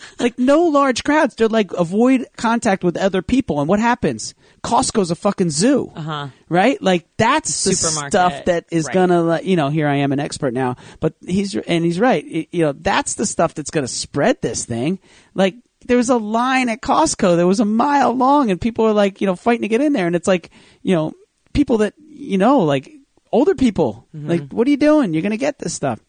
[0.19, 1.35] like no large crowds.
[1.35, 3.59] They're like avoid contact with other people.
[3.59, 4.33] And what happens?
[4.63, 5.91] Costco's a fucking zoo.
[5.95, 6.27] Uh-huh.
[6.47, 6.81] Right?
[6.81, 7.73] Like that's the
[8.09, 8.93] stuff that is Right.
[8.93, 12.23] gonna, like, you know, here I am an expert now, but he's, and he's right.
[12.25, 14.99] It- you know, that's the stuff that's gonna spread this thing.
[15.33, 15.55] Like,
[15.87, 19.21] there was a line at Costco that was a mile long and people were like,
[19.21, 20.07] you know, fighting to get in there.
[20.07, 20.49] And it's like,
[20.81, 21.13] you know,
[21.53, 22.91] people that, you know, like
[23.31, 25.13] older people, like, what are you doing?
[25.13, 25.99] You're going to get this stuff.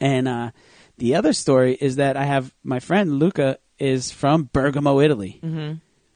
[0.00, 0.50] And, uh,
[0.98, 5.40] the other story is that I have my friend Luca is from Bergamo, Italy,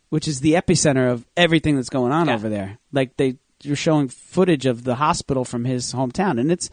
[0.09, 2.35] which is the epicenter of everything that's going on Yeah.
[2.35, 2.79] over there.
[2.91, 6.71] Like they, you're showing footage of the hospital from his hometown, and it's,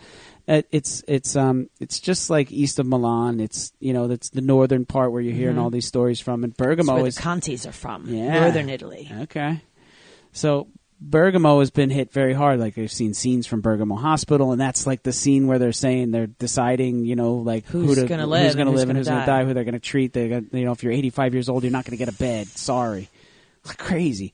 [0.48, 3.40] it's, it's, um, it's just like east of Milan.
[3.40, 6.56] It's, you know, that's the northern part where you're hearing all these stories from, and
[6.56, 8.08] Bergamo where the is Contis are from.
[8.08, 8.40] Yeah.
[8.40, 9.12] Northern Italy.
[9.24, 9.62] Okay.
[10.32, 10.68] So
[11.00, 12.60] Bergamo has been hit very hard.
[12.60, 16.12] Like I've seen scenes from Bergamo Hospital, and that's like the scene where they're saying
[16.12, 18.98] they're deciding, you know, like Who's who to, gonna who's live going to live and
[18.98, 19.40] who's going to die.
[19.40, 20.14] die, who they're going to treat.
[20.14, 22.48] They, you know, if you're 85 years old, you're not going to get a bed.
[22.48, 23.10] Sorry,
[23.66, 24.34] like crazy.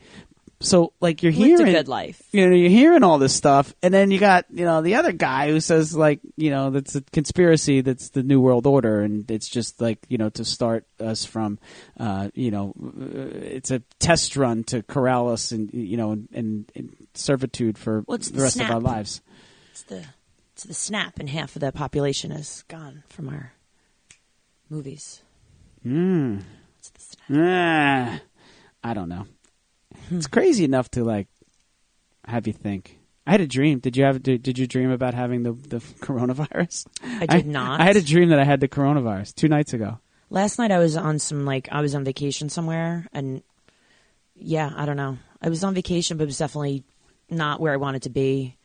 [0.63, 2.21] So like you're Lived a hearing good life.
[2.31, 5.11] you know, you're hearing all this stuff, and then you got, you know, the other
[5.11, 9.29] guy who says like, you know, that's a conspiracy, that's the New World Order, and
[9.29, 11.59] it's just like, you know, to start us from,
[11.99, 16.65] uh, you know, uh, it's a test run to corral us, and you know, in
[17.13, 19.21] servitude for Well, the the rest of our lives.
[19.71, 20.05] It's the
[20.53, 23.53] it's the snap, and half of the population is gone from our
[24.69, 25.21] movies.
[25.85, 26.41] Mm.
[26.79, 27.27] It's the snap.
[27.31, 28.21] Ah,
[28.81, 29.25] I don't know.
[30.17, 31.27] It's crazy enough to like
[32.25, 32.99] have you think.
[33.25, 33.79] I had a dream.
[33.79, 34.21] Did you have?
[34.21, 36.85] Did, did you dream about having the the coronavirus?
[37.03, 37.79] I did not.
[37.79, 39.99] I had a dream that I had the coronavirus two nights ago.
[40.29, 43.41] Last night I was on some like I was on vacation somewhere, and
[44.35, 45.17] yeah, I don't know.
[45.41, 46.83] I was on vacation, but it was definitely
[47.29, 48.57] not where I wanted to be.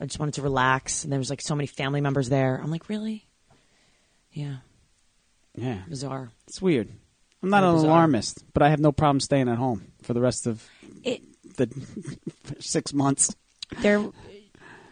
[0.00, 2.56] I just wanted to relax, and there was like so many family members there.
[2.62, 3.26] I'm like, really?
[4.32, 4.56] Yeah,
[5.54, 6.30] Yeah, bizarre.
[6.46, 6.88] it's weird.
[7.42, 7.90] I'm not an bizarre.
[7.90, 10.66] alarmist, but I have no problem staying at home for the rest of
[11.04, 11.22] It
[11.56, 11.68] the
[12.60, 13.34] six months.
[13.80, 14.04] there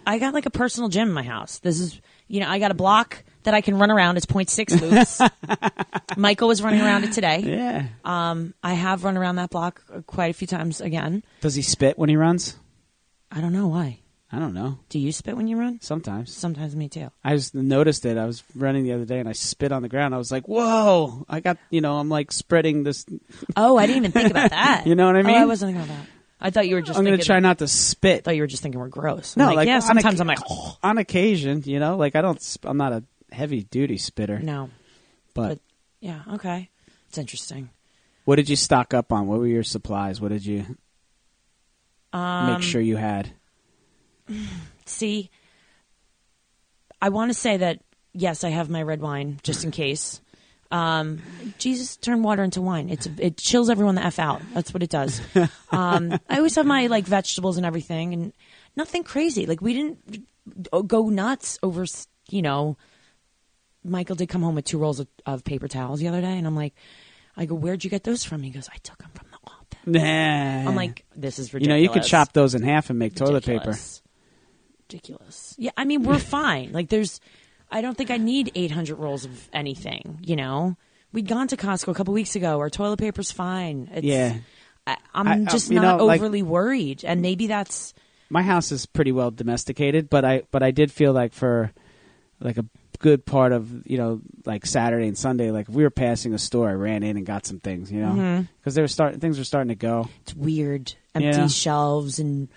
[0.06, 1.58] I got like a personal gym in my house.
[1.58, 4.18] This is you know, I got a block that I can run around.
[4.18, 5.20] It's 0.6 loops.
[6.18, 7.38] Michael was running around it today.
[7.40, 7.86] Yeah.
[8.04, 11.22] Um, I have run around that block quite a few times again.
[11.40, 12.58] Does he spit when he runs?
[13.30, 14.00] I don't know why.
[14.30, 14.78] I don't know.
[14.90, 15.80] Do you spit when you run?
[15.80, 16.34] Sometimes.
[16.36, 17.10] Sometimes me too.
[17.24, 18.18] I just noticed it.
[18.18, 20.14] I was running the other day and I spit on the ground.
[20.14, 21.96] I was like, "Whoa!" I got you know.
[21.98, 23.06] I'm like spreading this.
[23.56, 24.86] Oh, I didn't even think about that.
[24.86, 25.36] You know what I Oh, mean?
[25.36, 26.10] I wasn't thinking about that.
[26.40, 26.98] I thought you were just.
[26.98, 28.18] I'm going to thinking- try not to spit.
[28.18, 29.34] I thought you were just thinking we're gross.
[29.36, 29.78] I'm No, like, like, yeah.
[29.80, 30.38] Sometimes I'm like,
[30.82, 32.40] on occasion, you know, like I don't.
[32.44, 34.38] sp- I'm not a heavy duty spitter.
[34.38, 34.68] no.
[35.34, 35.58] but, but-
[36.00, 36.20] Yeah.
[36.34, 36.68] Okay.
[37.08, 37.70] It's interesting.
[38.26, 39.26] what did you stock up on?
[39.26, 40.20] What were your supplies?
[40.20, 40.66] What did you
[42.12, 43.30] Um, make sure you had?
[44.86, 45.30] See,
[47.00, 47.80] I want to say that
[48.12, 50.20] yes, I have my red wine just in case.
[50.70, 51.22] Um,
[51.56, 52.90] Jesus turned water into wine.
[52.90, 54.42] It's it chills everyone the f out.
[54.52, 55.20] That's what it does.
[55.70, 58.32] Um, I always have my like vegetables and everything, and
[58.74, 59.44] nothing crazy.
[59.46, 60.26] Like we didn't
[60.86, 61.84] go nuts over.
[62.30, 62.76] You know,
[63.84, 66.46] Michael did come home with two rolls of, of paper towels the other day, and
[66.46, 66.74] I'm like,
[67.36, 68.42] I go, where'd you get those from?
[68.42, 69.78] He goes, I took them from the office.
[69.86, 70.68] Nah.
[70.68, 71.80] I'm like, this is ridiculous.
[71.80, 73.74] you know, you could chop those in half and make toilet paper.
[74.90, 75.54] Ridiculous.
[75.58, 76.72] Yeah, I mean, we're fine.
[76.72, 77.20] Like, there's,
[77.70, 80.18] I don't think I need 800 rolls of anything.
[80.24, 80.76] You know,
[81.12, 82.58] we'd gone to Costco a couple weeks ago.
[82.58, 83.90] Our toilet paper's fine.
[83.92, 84.38] It's, Yeah.
[84.86, 87.92] I, I'm I- I- just you not know, like- overly worried, and maybe that's
[88.30, 91.70] my house is pretty well domesticated, but I but I did feel like for
[92.40, 92.64] like a
[92.98, 96.38] good part of you know like Saturday and Sunday, like if we were passing a
[96.38, 98.42] store, I ran in and got some things, you know, Mm-hmm.
[98.60, 100.08] because they were starting things were starting to go.
[100.22, 100.94] it's weird.
[101.14, 101.46] Empty Yeah.
[101.48, 102.48] shelves and.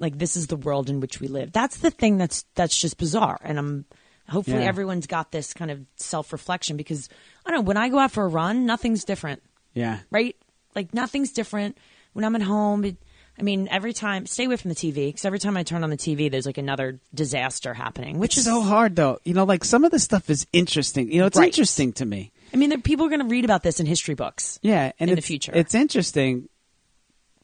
[0.00, 1.52] Like this is the world in which we live.
[1.52, 3.84] That's the thing that's that's just bizarre, and I'm
[4.28, 4.68] hopefully Yeah.
[4.68, 7.08] everyone's got this kind of self reflection because
[7.46, 9.42] I don't know when I go out for a run, nothing's different.
[9.74, 10.34] Yeah, right?
[10.74, 11.76] Like nothing's different
[12.14, 12.84] when I'm at home.
[12.84, 12.96] It,
[13.38, 15.88] I mean, every time, stay away from the TV because every time I turn on
[15.90, 19.18] the TV, there's like another disaster happening, which it's is so hard though.
[19.24, 21.10] You know, like some of the stuff is interesting.
[21.12, 21.46] You know, it's Right.
[21.46, 22.32] interesting to me.
[22.52, 24.58] I mean, there, people are going to read about this in history books.
[24.62, 25.52] Yeah, and in the future.
[25.54, 26.48] it's interesting,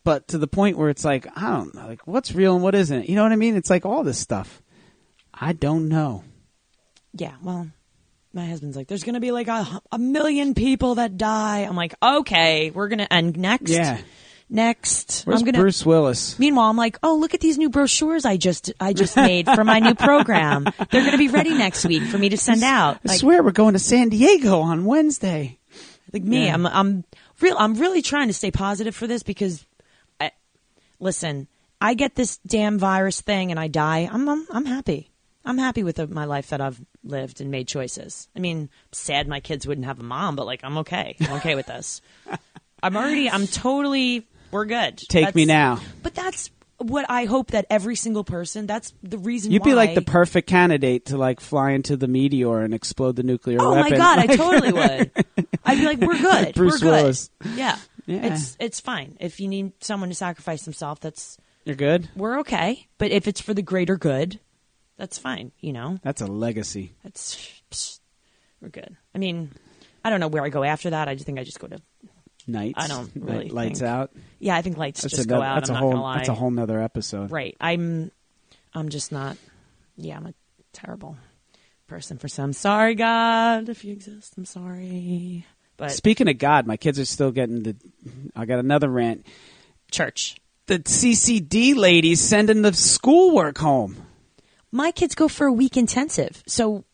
[0.07, 2.75] but to the point where it's like I don't know, like what's real and what
[2.77, 3.09] isn't.
[3.09, 3.57] You know what I mean?
[3.57, 4.63] It's like all this stuff.
[5.35, 6.23] I don't know.
[7.13, 7.69] Yeah, well,
[8.33, 11.61] my husband's like, there's going to be like a, a million people that die.
[11.61, 13.99] I'm like, okay, we're going to, and next, Yeah.
[14.51, 15.53] next, Where's I'm to.
[15.59, 16.39] Bruce Willis?
[16.39, 19.65] Meanwhile, I'm like, oh, look at these new brochures I just I just made for
[19.65, 20.65] my new program.
[20.91, 22.99] They're going to be ready next week for me to send out.
[23.09, 25.59] I swear we're going to San Diego on Wednesday.
[26.13, 26.55] like me, Yeah.
[26.55, 27.05] I'm I'm
[27.41, 27.57] real.
[27.59, 29.65] I'm really trying to stay positive for this because,
[30.99, 31.49] listen,
[31.81, 34.09] I get this damn virus thing and I die.
[34.11, 35.11] I'm I'm, I'm happy.
[35.45, 38.29] I'm happy with the, my life that I've lived and made choices.
[38.35, 41.17] I mean, sad my kids wouldn't have a mom, but like I'm okay.
[41.21, 42.01] I'm okay with this.
[42.83, 43.31] I'm already.
[43.31, 44.27] I'm totally.
[44.51, 44.99] We're good.
[44.99, 45.81] Take me now.
[46.03, 48.67] But that's what I hope that every single person.
[48.67, 49.51] That's the reason.
[49.53, 53.23] You'd be like the perfect candidate to like fly into the meteor and explode the
[53.23, 53.93] nuclear Oh weapon.
[53.93, 55.11] my god, I totally would.
[55.65, 56.55] I'd be like, we're good.
[56.55, 56.87] Bruce we're good.
[57.03, 57.31] Willis.
[57.55, 57.77] Yeah.
[58.07, 58.33] Yeah.
[58.35, 59.17] It's it's fine.
[59.21, 62.09] If you need someone to sacrifice himself, that's You're good.
[62.17, 62.87] we're okay.
[62.99, 64.39] But if it's for the greater good,
[64.97, 65.53] that's fine.
[65.61, 66.95] You know, That's a legacy.
[67.03, 67.35] that's
[67.71, 68.01] psst,
[68.61, 68.97] we're good.
[69.15, 69.51] I mean,
[70.05, 71.09] I don't know where I go after that.
[71.09, 71.81] I just think I just go to
[72.47, 72.75] Nights.
[72.83, 74.13] I don't Night- really lights think- out.
[74.39, 74.55] yeah.
[74.55, 75.55] I think lights just another, go out.
[75.57, 75.91] That's I'm a not whole.
[75.93, 76.17] gonna lie.
[76.19, 77.33] That's a whole nother episode.
[77.33, 77.57] Right.
[77.61, 78.13] I'm
[78.73, 79.37] I'm just not.
[79.97, 80.35] Yeah, I'm a
[80.73, 81.17] terrible
[81.89, 82.53] person for some.
[82.53, 84.35] Sorry, God, if you exist.
[84.37, 85.45] I'm sorry.
[85.77, 87.77] But Speaking of God, my kids are still getting the.
[88.35, 89.27] I got another rant.
[89.91, 90.37] church.
[90.67, 93.97] The CCD ladies sending the schoolwork home.
[94.73, 96.43] my kids go for a week intensive.
[96.47, 96.85] So,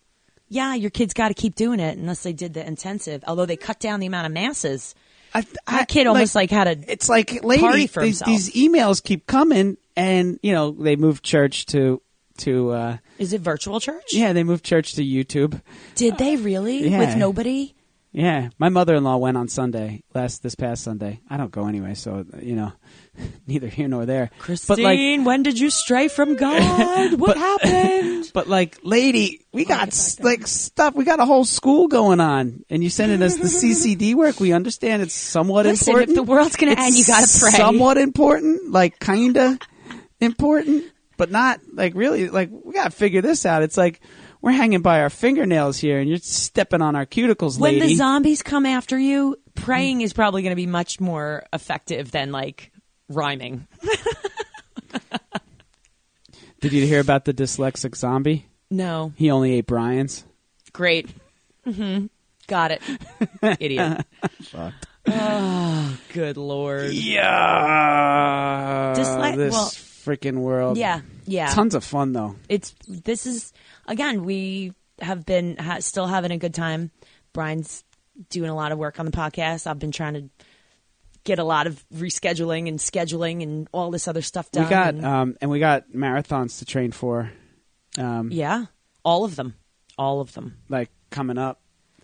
[0.49, 3.25] yeah, your kids got to keep doing it unless they did the intensive.
[3.27, 4.95] Although they cut down the amount of masses.
[5.35, 6.93] I, My kid almost like, had a.
[6.93, 11.25] it's like lady, party for these, these emails keep coming, and you know they moved
[11.25, 12.03] church to
[12.39, 14.13] to uh, Is it virtual church?
[14.13, 15.63] yeah they moved church to YouTube.
[15.95, 16.99] Did they really Yeah.
[16.99, 17.73] with nobody?
[18.15, 21.21] Yeah, my mother-in-law went on Sunday last this past Sunday.
[21.31, 22.73] I don't go anyway, so you know,
[23.47, 24.31] neither here nor there.
[24.39, 27.19] Christine, but like, when did you stray from God?
[27.19, 28.31] What happened?
[28.35, 30.95] but like, lady, we got like stuff.
[30.95, 34.41] We got a whole school going on, and you sending us the CCD work.
[34.41, 36.11] We understand it's somewhat Listen, important.
[36.11, 37.51] if the world's gonna It's end, you gotta pray.
[37.53, 39.59] Somewhat important, like kinda
[40.21, 40.85] important,
[41.17, 42.29] but not like really.
[42.29, 43.63] Like we gotta figure this out.
[43.63, 44.03] It's like
[44.43, 47.89] we're hanging by our fingernails here, and you're stepping on our cuticles, when lady.
[47.89, 52.33] the zombies come after you, praying is probably going to be much more effective than
[52.33, 52.71] like
[53.09, 53.67] rhyming.
[56.61, 58.47] Did you hear about the dyslexic zombie?
[58.71, 60.25] No, He only ate Brian's.
[60.73, 61.09] great.
[61.65, 62.07] hmm
[62.49, 62.83] Got it.
[63.61, 64.05] Idiot.
[65.07, 66.91] Oh, good lord.
[66.93, 67.23] Yeah.
[68.97, 69.71] Dysle- this well-
[70.05, 70.77] freaking world.
[70.77, 71.47] Yeah, yeah.
[71.55, 72.37] Tons of fun though.
[72.49, 73.53] it's this is
[73.87, 76.91] again we have been ha- still having a good time
[77.33, 77.83] brian's
[78.29, 80.29] doing a lot of work on the podcast i've been trying to
[81.25, 84.89] get a lot of rescheduling and scheduling and all this other stuff done We got
[84.95, 87.31] and- um and we got marathons to train for.
[87.99, 88.67] Um yeah
[89.05, 89.55] all of them
[89.99, 91.61] all of them like coming up.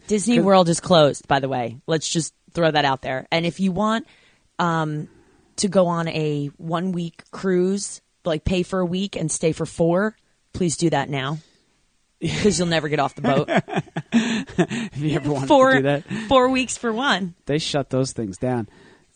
[0.09, 3.61] disney world is closed by the way let's just throw that out there and if
[3.61, 4.07] you want
[4.59, 5.09] um
[5.59, 9.65] to go on a one week cruise like pay for a week and stay for
[9.67, 10.17] four
[10.53, 11.39] please do that now
[12.21, 13.49] because you'll never get off the boat
[14.13, 16.05] If you ever wanted four to do that.
[16.29, 17.35] four weeks for one.
[17.47, 18.69] They shut those things down.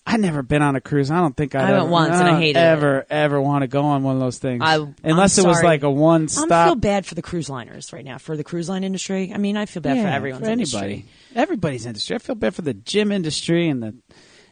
[0.06, 1.10] I've never been on a cruise.
[1.10, 2.62] I don't think I'd I went ever, once and I hated it.
[2.62, 4.60] ever, ever want to go on one of those things.
[4.64, 6.50] I- Unless it was like a one stop.
[6.50, 9.32] I feel bad for the cruise liners right now, for the cruise line industry.
[9.32, 10.92] I mean, I feel bad for everyone's anybody.
[10.94, 11.04] industry.
[11.36, 12.16] Everybody's industry.
[12.16, 13.94] I feel bad for the gym industry and the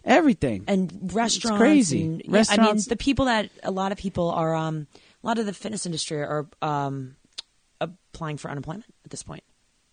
[0.04, 0.64] everything.
[0.66, 2.02] And restaurants, It's crazy.
[2.02, 4.86] and- yeah, I mean, Restaurants- the people that a lot of people are, um,
[5.22, 7.16] a lot of the fitness industry are um,
[7.80, 9.42] applying for unemployment at this point.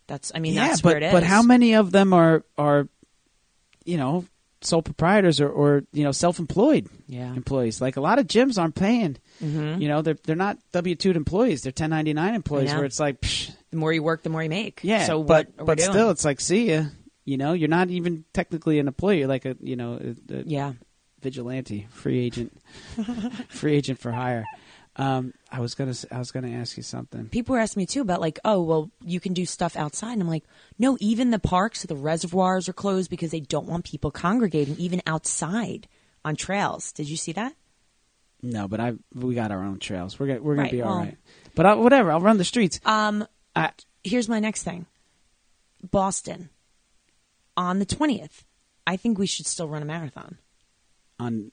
[0.08, 1.12] That's, I mean, yeah, that's but where it is.
[1.12, 2.88] but how many of them are are
[3.84, 4.26] you know
[4.62, 7.34] sole proprietors or, or you know self employed Yeah.
[7.34, 7.82] employees?
[7.82, 9.18] Like a lot of gyms aren't paying.
[9.44, 9.82] Mhm.
[9.82, 11.62] You know, they're they're not W two employees.
[11.64, 12.70] They're ten ninety nine employees.
[12.72, 12.78] know.
[12.78, 14.80] Where it's like, psh, The more you work, the more you make.
[14.82, 16.84] yeah, So but what are we but still, it's like, see ya.
[17.28, 19.20] You know, you're not even technically an employee.
[19.20, 20.74] You're like a you know a, a yeah.
[21.22, 22.58] vigilante, free agent,
[23.50, 24.46] free agent for hire.
[24.96, 27.28] Um, I was gonna I was gonna ask you something.
[27.28, 30.14] people were asking me too about like, oh, well, you can do stuff outside.
[30.14, 30.46] And I'm like,
[30.80, 35.02] no, even the parks, the reservoirs are closed because they don't want people congregating even
[35.06, 35.90] outside
[36.24, 36.94] on trails.
[36.94, 37.54] Did you see that?
[38.42, 40.18] No, but I we got our own trails.
[40.18, 41.18] We're gonna we're gonna Right, be all well- right.
[41.56, 42.80] But I, whatever, I'll run the streets.
[42.86, 43.72] Um, I,
[44.02, 44.86] here's my next thing.
[45.92, 46.50] Boston
[47.58, 48.44] on the 20th.
[48.86, 50.38] I think we should still run a marathon.
[51.20, 51.52] on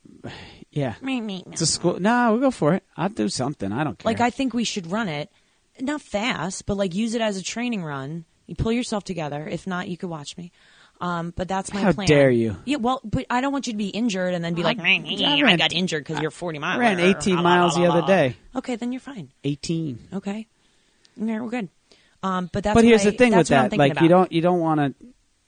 [0.71, 1.53] yeah Me, me, me.
[1.53, 4.21] it's a school no we'll go for it i'll do something i don't care Like
[4.21, 5.31] I think we should run it,
[5.81, 8.25] not fast, but like use it as a training run.
[8.47, 9.49] You pull yourself together.
[9.49, 10.53] If not, you could watch me.
[11.01, 12.07] Um, but that's my How plan.
[12.07, 12.57] How dare you.
[12.67, 14.83] Yeah, well, but I don't want you to be injured and then be like, I
[14.83, 16.77] I, ran- got injured because you're 40 miles.
[16.77, 18.37] I ran 18 miles the other day.
[18.55, 19.33] Okay, then you're fine.
[19.43, 20.09] 18.
[20.15, 20.47] Okay,
[21.17, 21.69] yeah, we're good.
[22.23, 24.01] Um, but that's but here's I- the thing that's with what I'm that thinking like
[24.03, 24.95] you don't you don't want to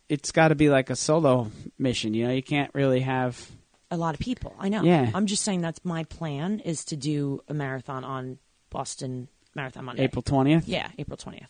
[0.09, 3.51] it's got to be like a solo mission you know you can't really have
[3.91, 4.53] a lot of people.
[4.59, 4.83] I know.
[4.83, 5.13] Yeah.
[5.15, 8.39] I'm just saying that's my plan is to do a marathon on
[8.69, 10.03] Boston Marathon Monday.
[10.03, 11.47] april 20th Yeah, April 20th.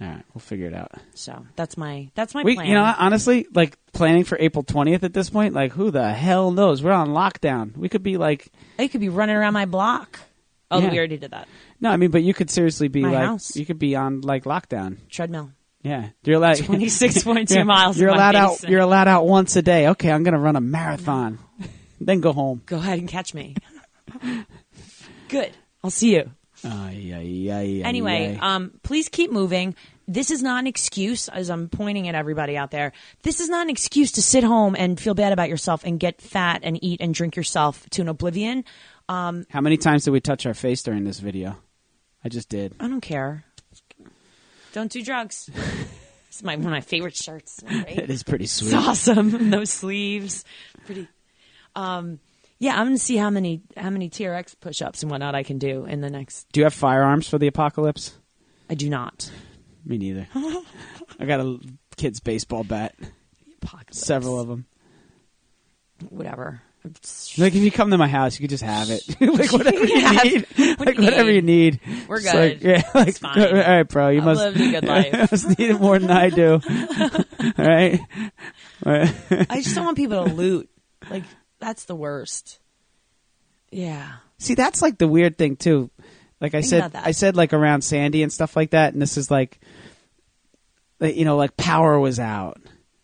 [0.00, 2.66] all right we'll figure it out So that's my that's my we, plan.
[2.68, 6.50] you know honestly like planning for april 20th at this point like who the hell
[6.50, 8.48] knows we're on lockdown we could be like
[8.78, 10.18] I could be running around my block.
[10.70, 10.90] Oh, Yeah.
[10.90, 11.46] we already did that.
[11.80, 13.56] no i mean but you could seriously be My like house.
[13.56, 15.50] you could be on like lockdown Treadmill.
[15.82, 20.10] Yeah you're allowed 26.2 miles you're allowed out you're allowed out once a day okay
[20.10, 21.38] i'm gonna run a marathon
[22.00, 23.54] then go home Go ahead and catch me.
[25.28, 25.50] Good.
[25.82, 26.30] I'll see you.
[26.64, 28.54] Ay, ay, ay, ay, Anyway, ay.
[28.54, 29.74] um, please keep moving.
[30.06, 32.92] This is not an excuse, as I'm pointing at everybody out there.
[33.22, 36.20] This is not an excuse to sit home and feel bad about yourself and get
[36.20, 38.64] fat and eat and drink yourself to an oblivion.
[39.08, 41.56] Um, how many times did we touch our face during this video
[42.24, 43.44] i just did I don't care.
[44.72, 45.50] Don't do drugs.
[46.28, 47.60] it's my one of my favorite shirts.
[47.64, 47.98] Right?
[47.98, 48.68] it is pretty sweet.
[48.68, 49.50] It's awesome.
[49.50, 50.44] Those sleeves,
[50.86, 51.08] pretty.
[51.74, 52.18] Um,
[52.58, 55.84] yeah, I'm gonna see how many how many TRX push-ups and whatnot I can do
[55.84, 56.46] in the next.
[56.52, 58.16] Do you have firearms for the apocalypse?
[58.70, 59.30] I do not.
[59.84, 60.28] Me neither.
[60.34, 61.58] I got a
[61.96, 62.94] kid's baseball bat,
[63.62, 63.98] Apocalypse.
[63.98, 64.66] several of them.
[66.08, 66.62] Whatever.
[67.38, 69.02] Like if you come to my house, you could just have it.
[69.20, 70.22] like whatever you Yeah.
[70.22, 70.46] need.
[70.78, 71.34] What like you whatever need?
[71.36, 71.80] you need.
[72.08, 72.62] We're It's like, good.
[72.62, 73.38] yeah, like It's fine.
[73.40, 74.08] all right, bro.
[74.08, 75.30] You I've must lived a good life.
[75.32, 76.60] must need it more than I do.
[76.60, 77.20] all
[77.58, 78.00] right.
[78.84, 79.14] All right.
[79.50, 80.68] I just don't want people to loot.
[81.08, 81.24] Like
[81.60, 82.58] that's the worst.
[83.70, 84.14] Yeah.
[84.38, 85.90] See, that's like the weird thing too.
[86.40, 86.96] Like I Think said.
[86.96, 89.60] I said like around Sandy and stuff like that, and this is like,
[90.98, 92.60] like, you know, like power was out.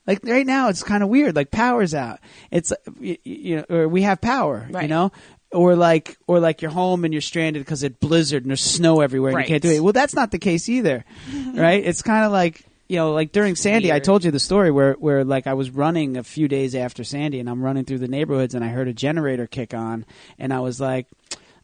[0.09, 1.37] Like right now, it's kind of weird.
[1.37, 2.19] Like power's out.
[2.51, 4.67] It's you, you know, or we have power.
[4.83, 5.13] You know,
[5.53, 9.01] or like, or like you're home and you're stranded because it blizzard and there's snow
[9.03, 9.47] everywhere and Right.
[9.47, 9.81] you can't do it.
[9.81, 11.05] Well, that's not the case either,
[11.55, 11.85] right?
[11.85, 12.65] It's kind of like.
[12.91, 15.69] You know, like during Sandy, I told you the story where, where like I was
[15.69, 18.89] running a few days after Sandy, and I'm running through the neighborhoods, and I heard
[18.89, 20.07] a generator kick on,
[20.39, 21.07] and I was like,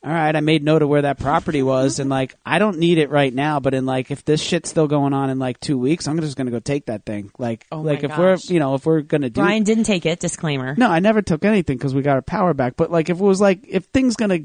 [0.05, 2.99] all right, I made note of where that property was, and like, I don't need
[2.99, 5.79] it right now, but in like, if this shit's still going on in like two
[5.79, 7.31] weeks, I'm just gonna go take that thing.
[7.39, 8.19] Like, Oh like if gosh.
[8.19, 10.21] we're, you know, if we're gonna do, Brian didn't take it.
[10.21, 10.75] Disclaimer.
[10.77, 12.77] no, I never took anything because we got our power back.
[12.77, 14.41] But like, if it was like, if things gonna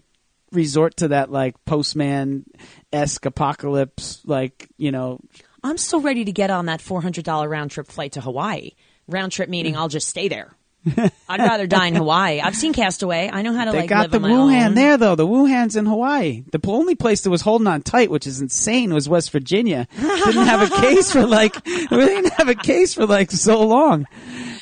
[0.51, 2.45] resort to that like postman
[2.93, 5.20] esque apocalypse, like you know,
[5.62, 8.72] I'm still ready to get on that $400 round trip flight to Hawaii.
[9.07, 9.78] Round trip meaning mm.
[9.78, 10.55] I'll just stay there.
[11.29, 12.39] I'd rather die in Hawaii.
[12.41, 13.29] I've seen Castaway.
[13.31, 14.73] I know how to they like got live the Wuhan own.
[14.75, 15.15] there though.
[15.15, 16.43] The Wuhan's in Hawaii.
[16.51, 19.87] The only place that was holding on tight, which is insane, was West Virginia.
[19.99, 24.07] Didn't have a case for like, we didn't have a case for like so long.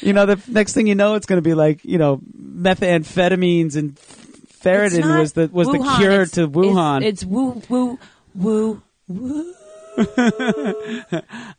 [0.01, 3.75] You know, the next thing you know, it's going to be like, you know, methamphetamines
[3.75, 7.03] and ferritin was the was the cure It's- to Wuhan.
[7.03, 7.99] It's, it's woo woo
[8.35, 9.53] woo woo.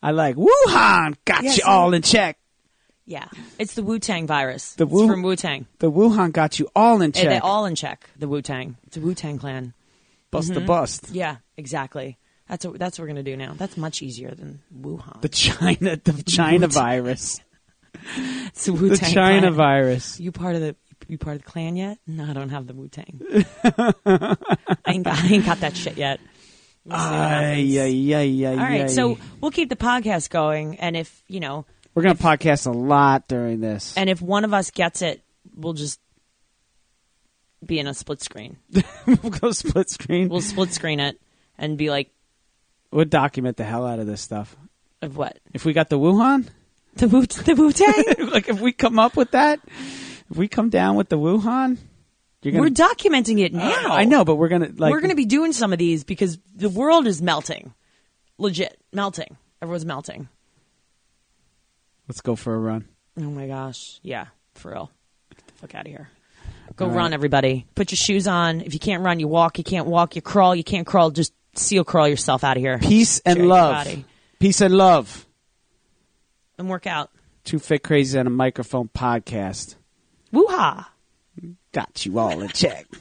[0.02, 1.16] I like Wuhan.
[1.24, 2.38] Got Yes, you all in check.
[3.11, 3.26] Yeah,
[3.59, 4.74] it's the Wu Tang virus.
[4.74, 5.66] The it's Wu- from Wu Tang.
[5.78, 7.24] The Wuhan got you all in check.
[7.24, 8.09] They're all in check.
[8.18, 8.76] The Wu Tang.
[8.86, 9.72] It's a Wu Tang clan.
[10.30, 10.61] bust Mm-hmm.
[10.61, 11.09] the bust.
[11.11, 12.18] Yeah, exactly.
[12.50, 13.54] That's what that's what we're gonna do now.
[13.56, 15.22] That's much easier than Wuhan.
[15.22, 17.40] The China, the China virus.
[18.52, 19.12] it's the Wu The Tang.
[19.14, 20.20] China virus.
[20.20, 20.76] You part of the
[21.09, 21.98] you part of the clan yet?
[22.06, 23.22] No, I don't have the Wu Tang.
[24.04, 24.36] I
[24.86, 26.20] ain't got I ain't got that shit yet.
[26.84, 27.76] We'll see what happens.
[27.76, 28.86] Ay, ay, ay, ay, All right, ay.
[28.86, 31.66] so we'll keep the podcast going, and if you know,
[31.99, 33.92] We're going to podcast a lot during this.
[33.96, 35.20] and if one of us gets it,
[35.57, 35.99] we'll just
[37.66, 38.57] be in a split screen.
[39.07, 40.28] we'll go split screen.
[40.28, 41.20] We'll split screen it
[41.59, 42.12] and be like,
[42.92, 44.57] We'll document the hell out of this stuff.
[45.03, 46.46] of what If we got the Wuhan,
[46.94, 48.28] the Wu the Wu Tang.
[48.30, 49.59] like if we come up with that,
[50.30, 51.78] if we come down with the Wuhan,
[52.42, 52.62] you're gonna.
[52.62, 53.88] We're documenting it now.
[53.88, 54.92] I know, but we're gonna like.
[54.92, 57.74] we're going to be doing some of these because the world is melting,
[58.38, 59.36] legit melting.
[59.61, 60.28] Everyone's melting.
[62.09, 62.88] Let's go for a run.
[63.18, 64.90] Oh my gosh, yeah, for real.
[65.36, 66.09] Get the fuck out of here.
[66.76, 67.12] Go All run, right.
[67.12, 67.66] everybody.
[67.74, 68.61] Put your shoes on.
[68.61, 69.59] If you can't run, you walk.
[69.59, 70.54] You can't walk, you crawl.
[70.54, 71.11] You can't crawl.
[71.11, 72.78] Just seal crawl yourself out of here.
[72.78, 74.04] Peace and love.
[74.38, 75.26] Peace and love.
[76.56, 77.11] and work out.
[77.44, 79.74] Two fit crazies on a microphone podcast.
[80.32, 80.92] Woo-ha.
[81.72, 82.86] Got you all in check.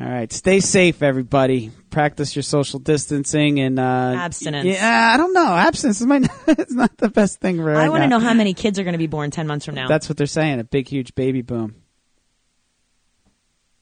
[0.00, 1.72] all right, stay safe, everybody.
[1.90, 4.66] Practice your social distancing and uh, Abstinence.
[4.66, 5.54] Yeah, I don't know.
[5.54, 6.18] Abstinence is my.
[6.46, 8.92] it's not the best thing right I want to know how many kids are going
[8.92, 9.88] to be born 10 months from now.
[9.88, 10.60] That's what they're saying.
[10.60, 11.74] A big, huge baby boom.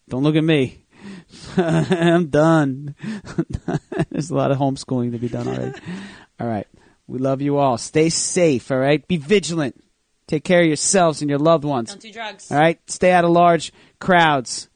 [0.08, 0.84] Don't look at me.
[1.56, 2.94] I'm done.
[4.10, 5.78] There's a lot of homeschooling to be done already.
[6.40, 6.66] All right.
[7.06, 7.78] We love you all.
[7.78, 9.06] Stay safe, all right?
[9.06, 9.82] Be vigilant.
[10.26, 11.90] Take care of yourselves and your loved ones.
[11.90, 12.50] Don't do drugs.
[12.50, 12.80] All right?
[12.90, 14.68] Stay out of large crowds.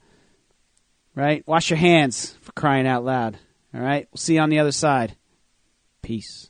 [1.20, 1.46] Right?
[1.46, 3.38] Wash your hands for crying out loud.
[3.74, 4.08] All right?
[4.10, 5.16] We'll see you on the other side.
[6.00, 6.49] Peace.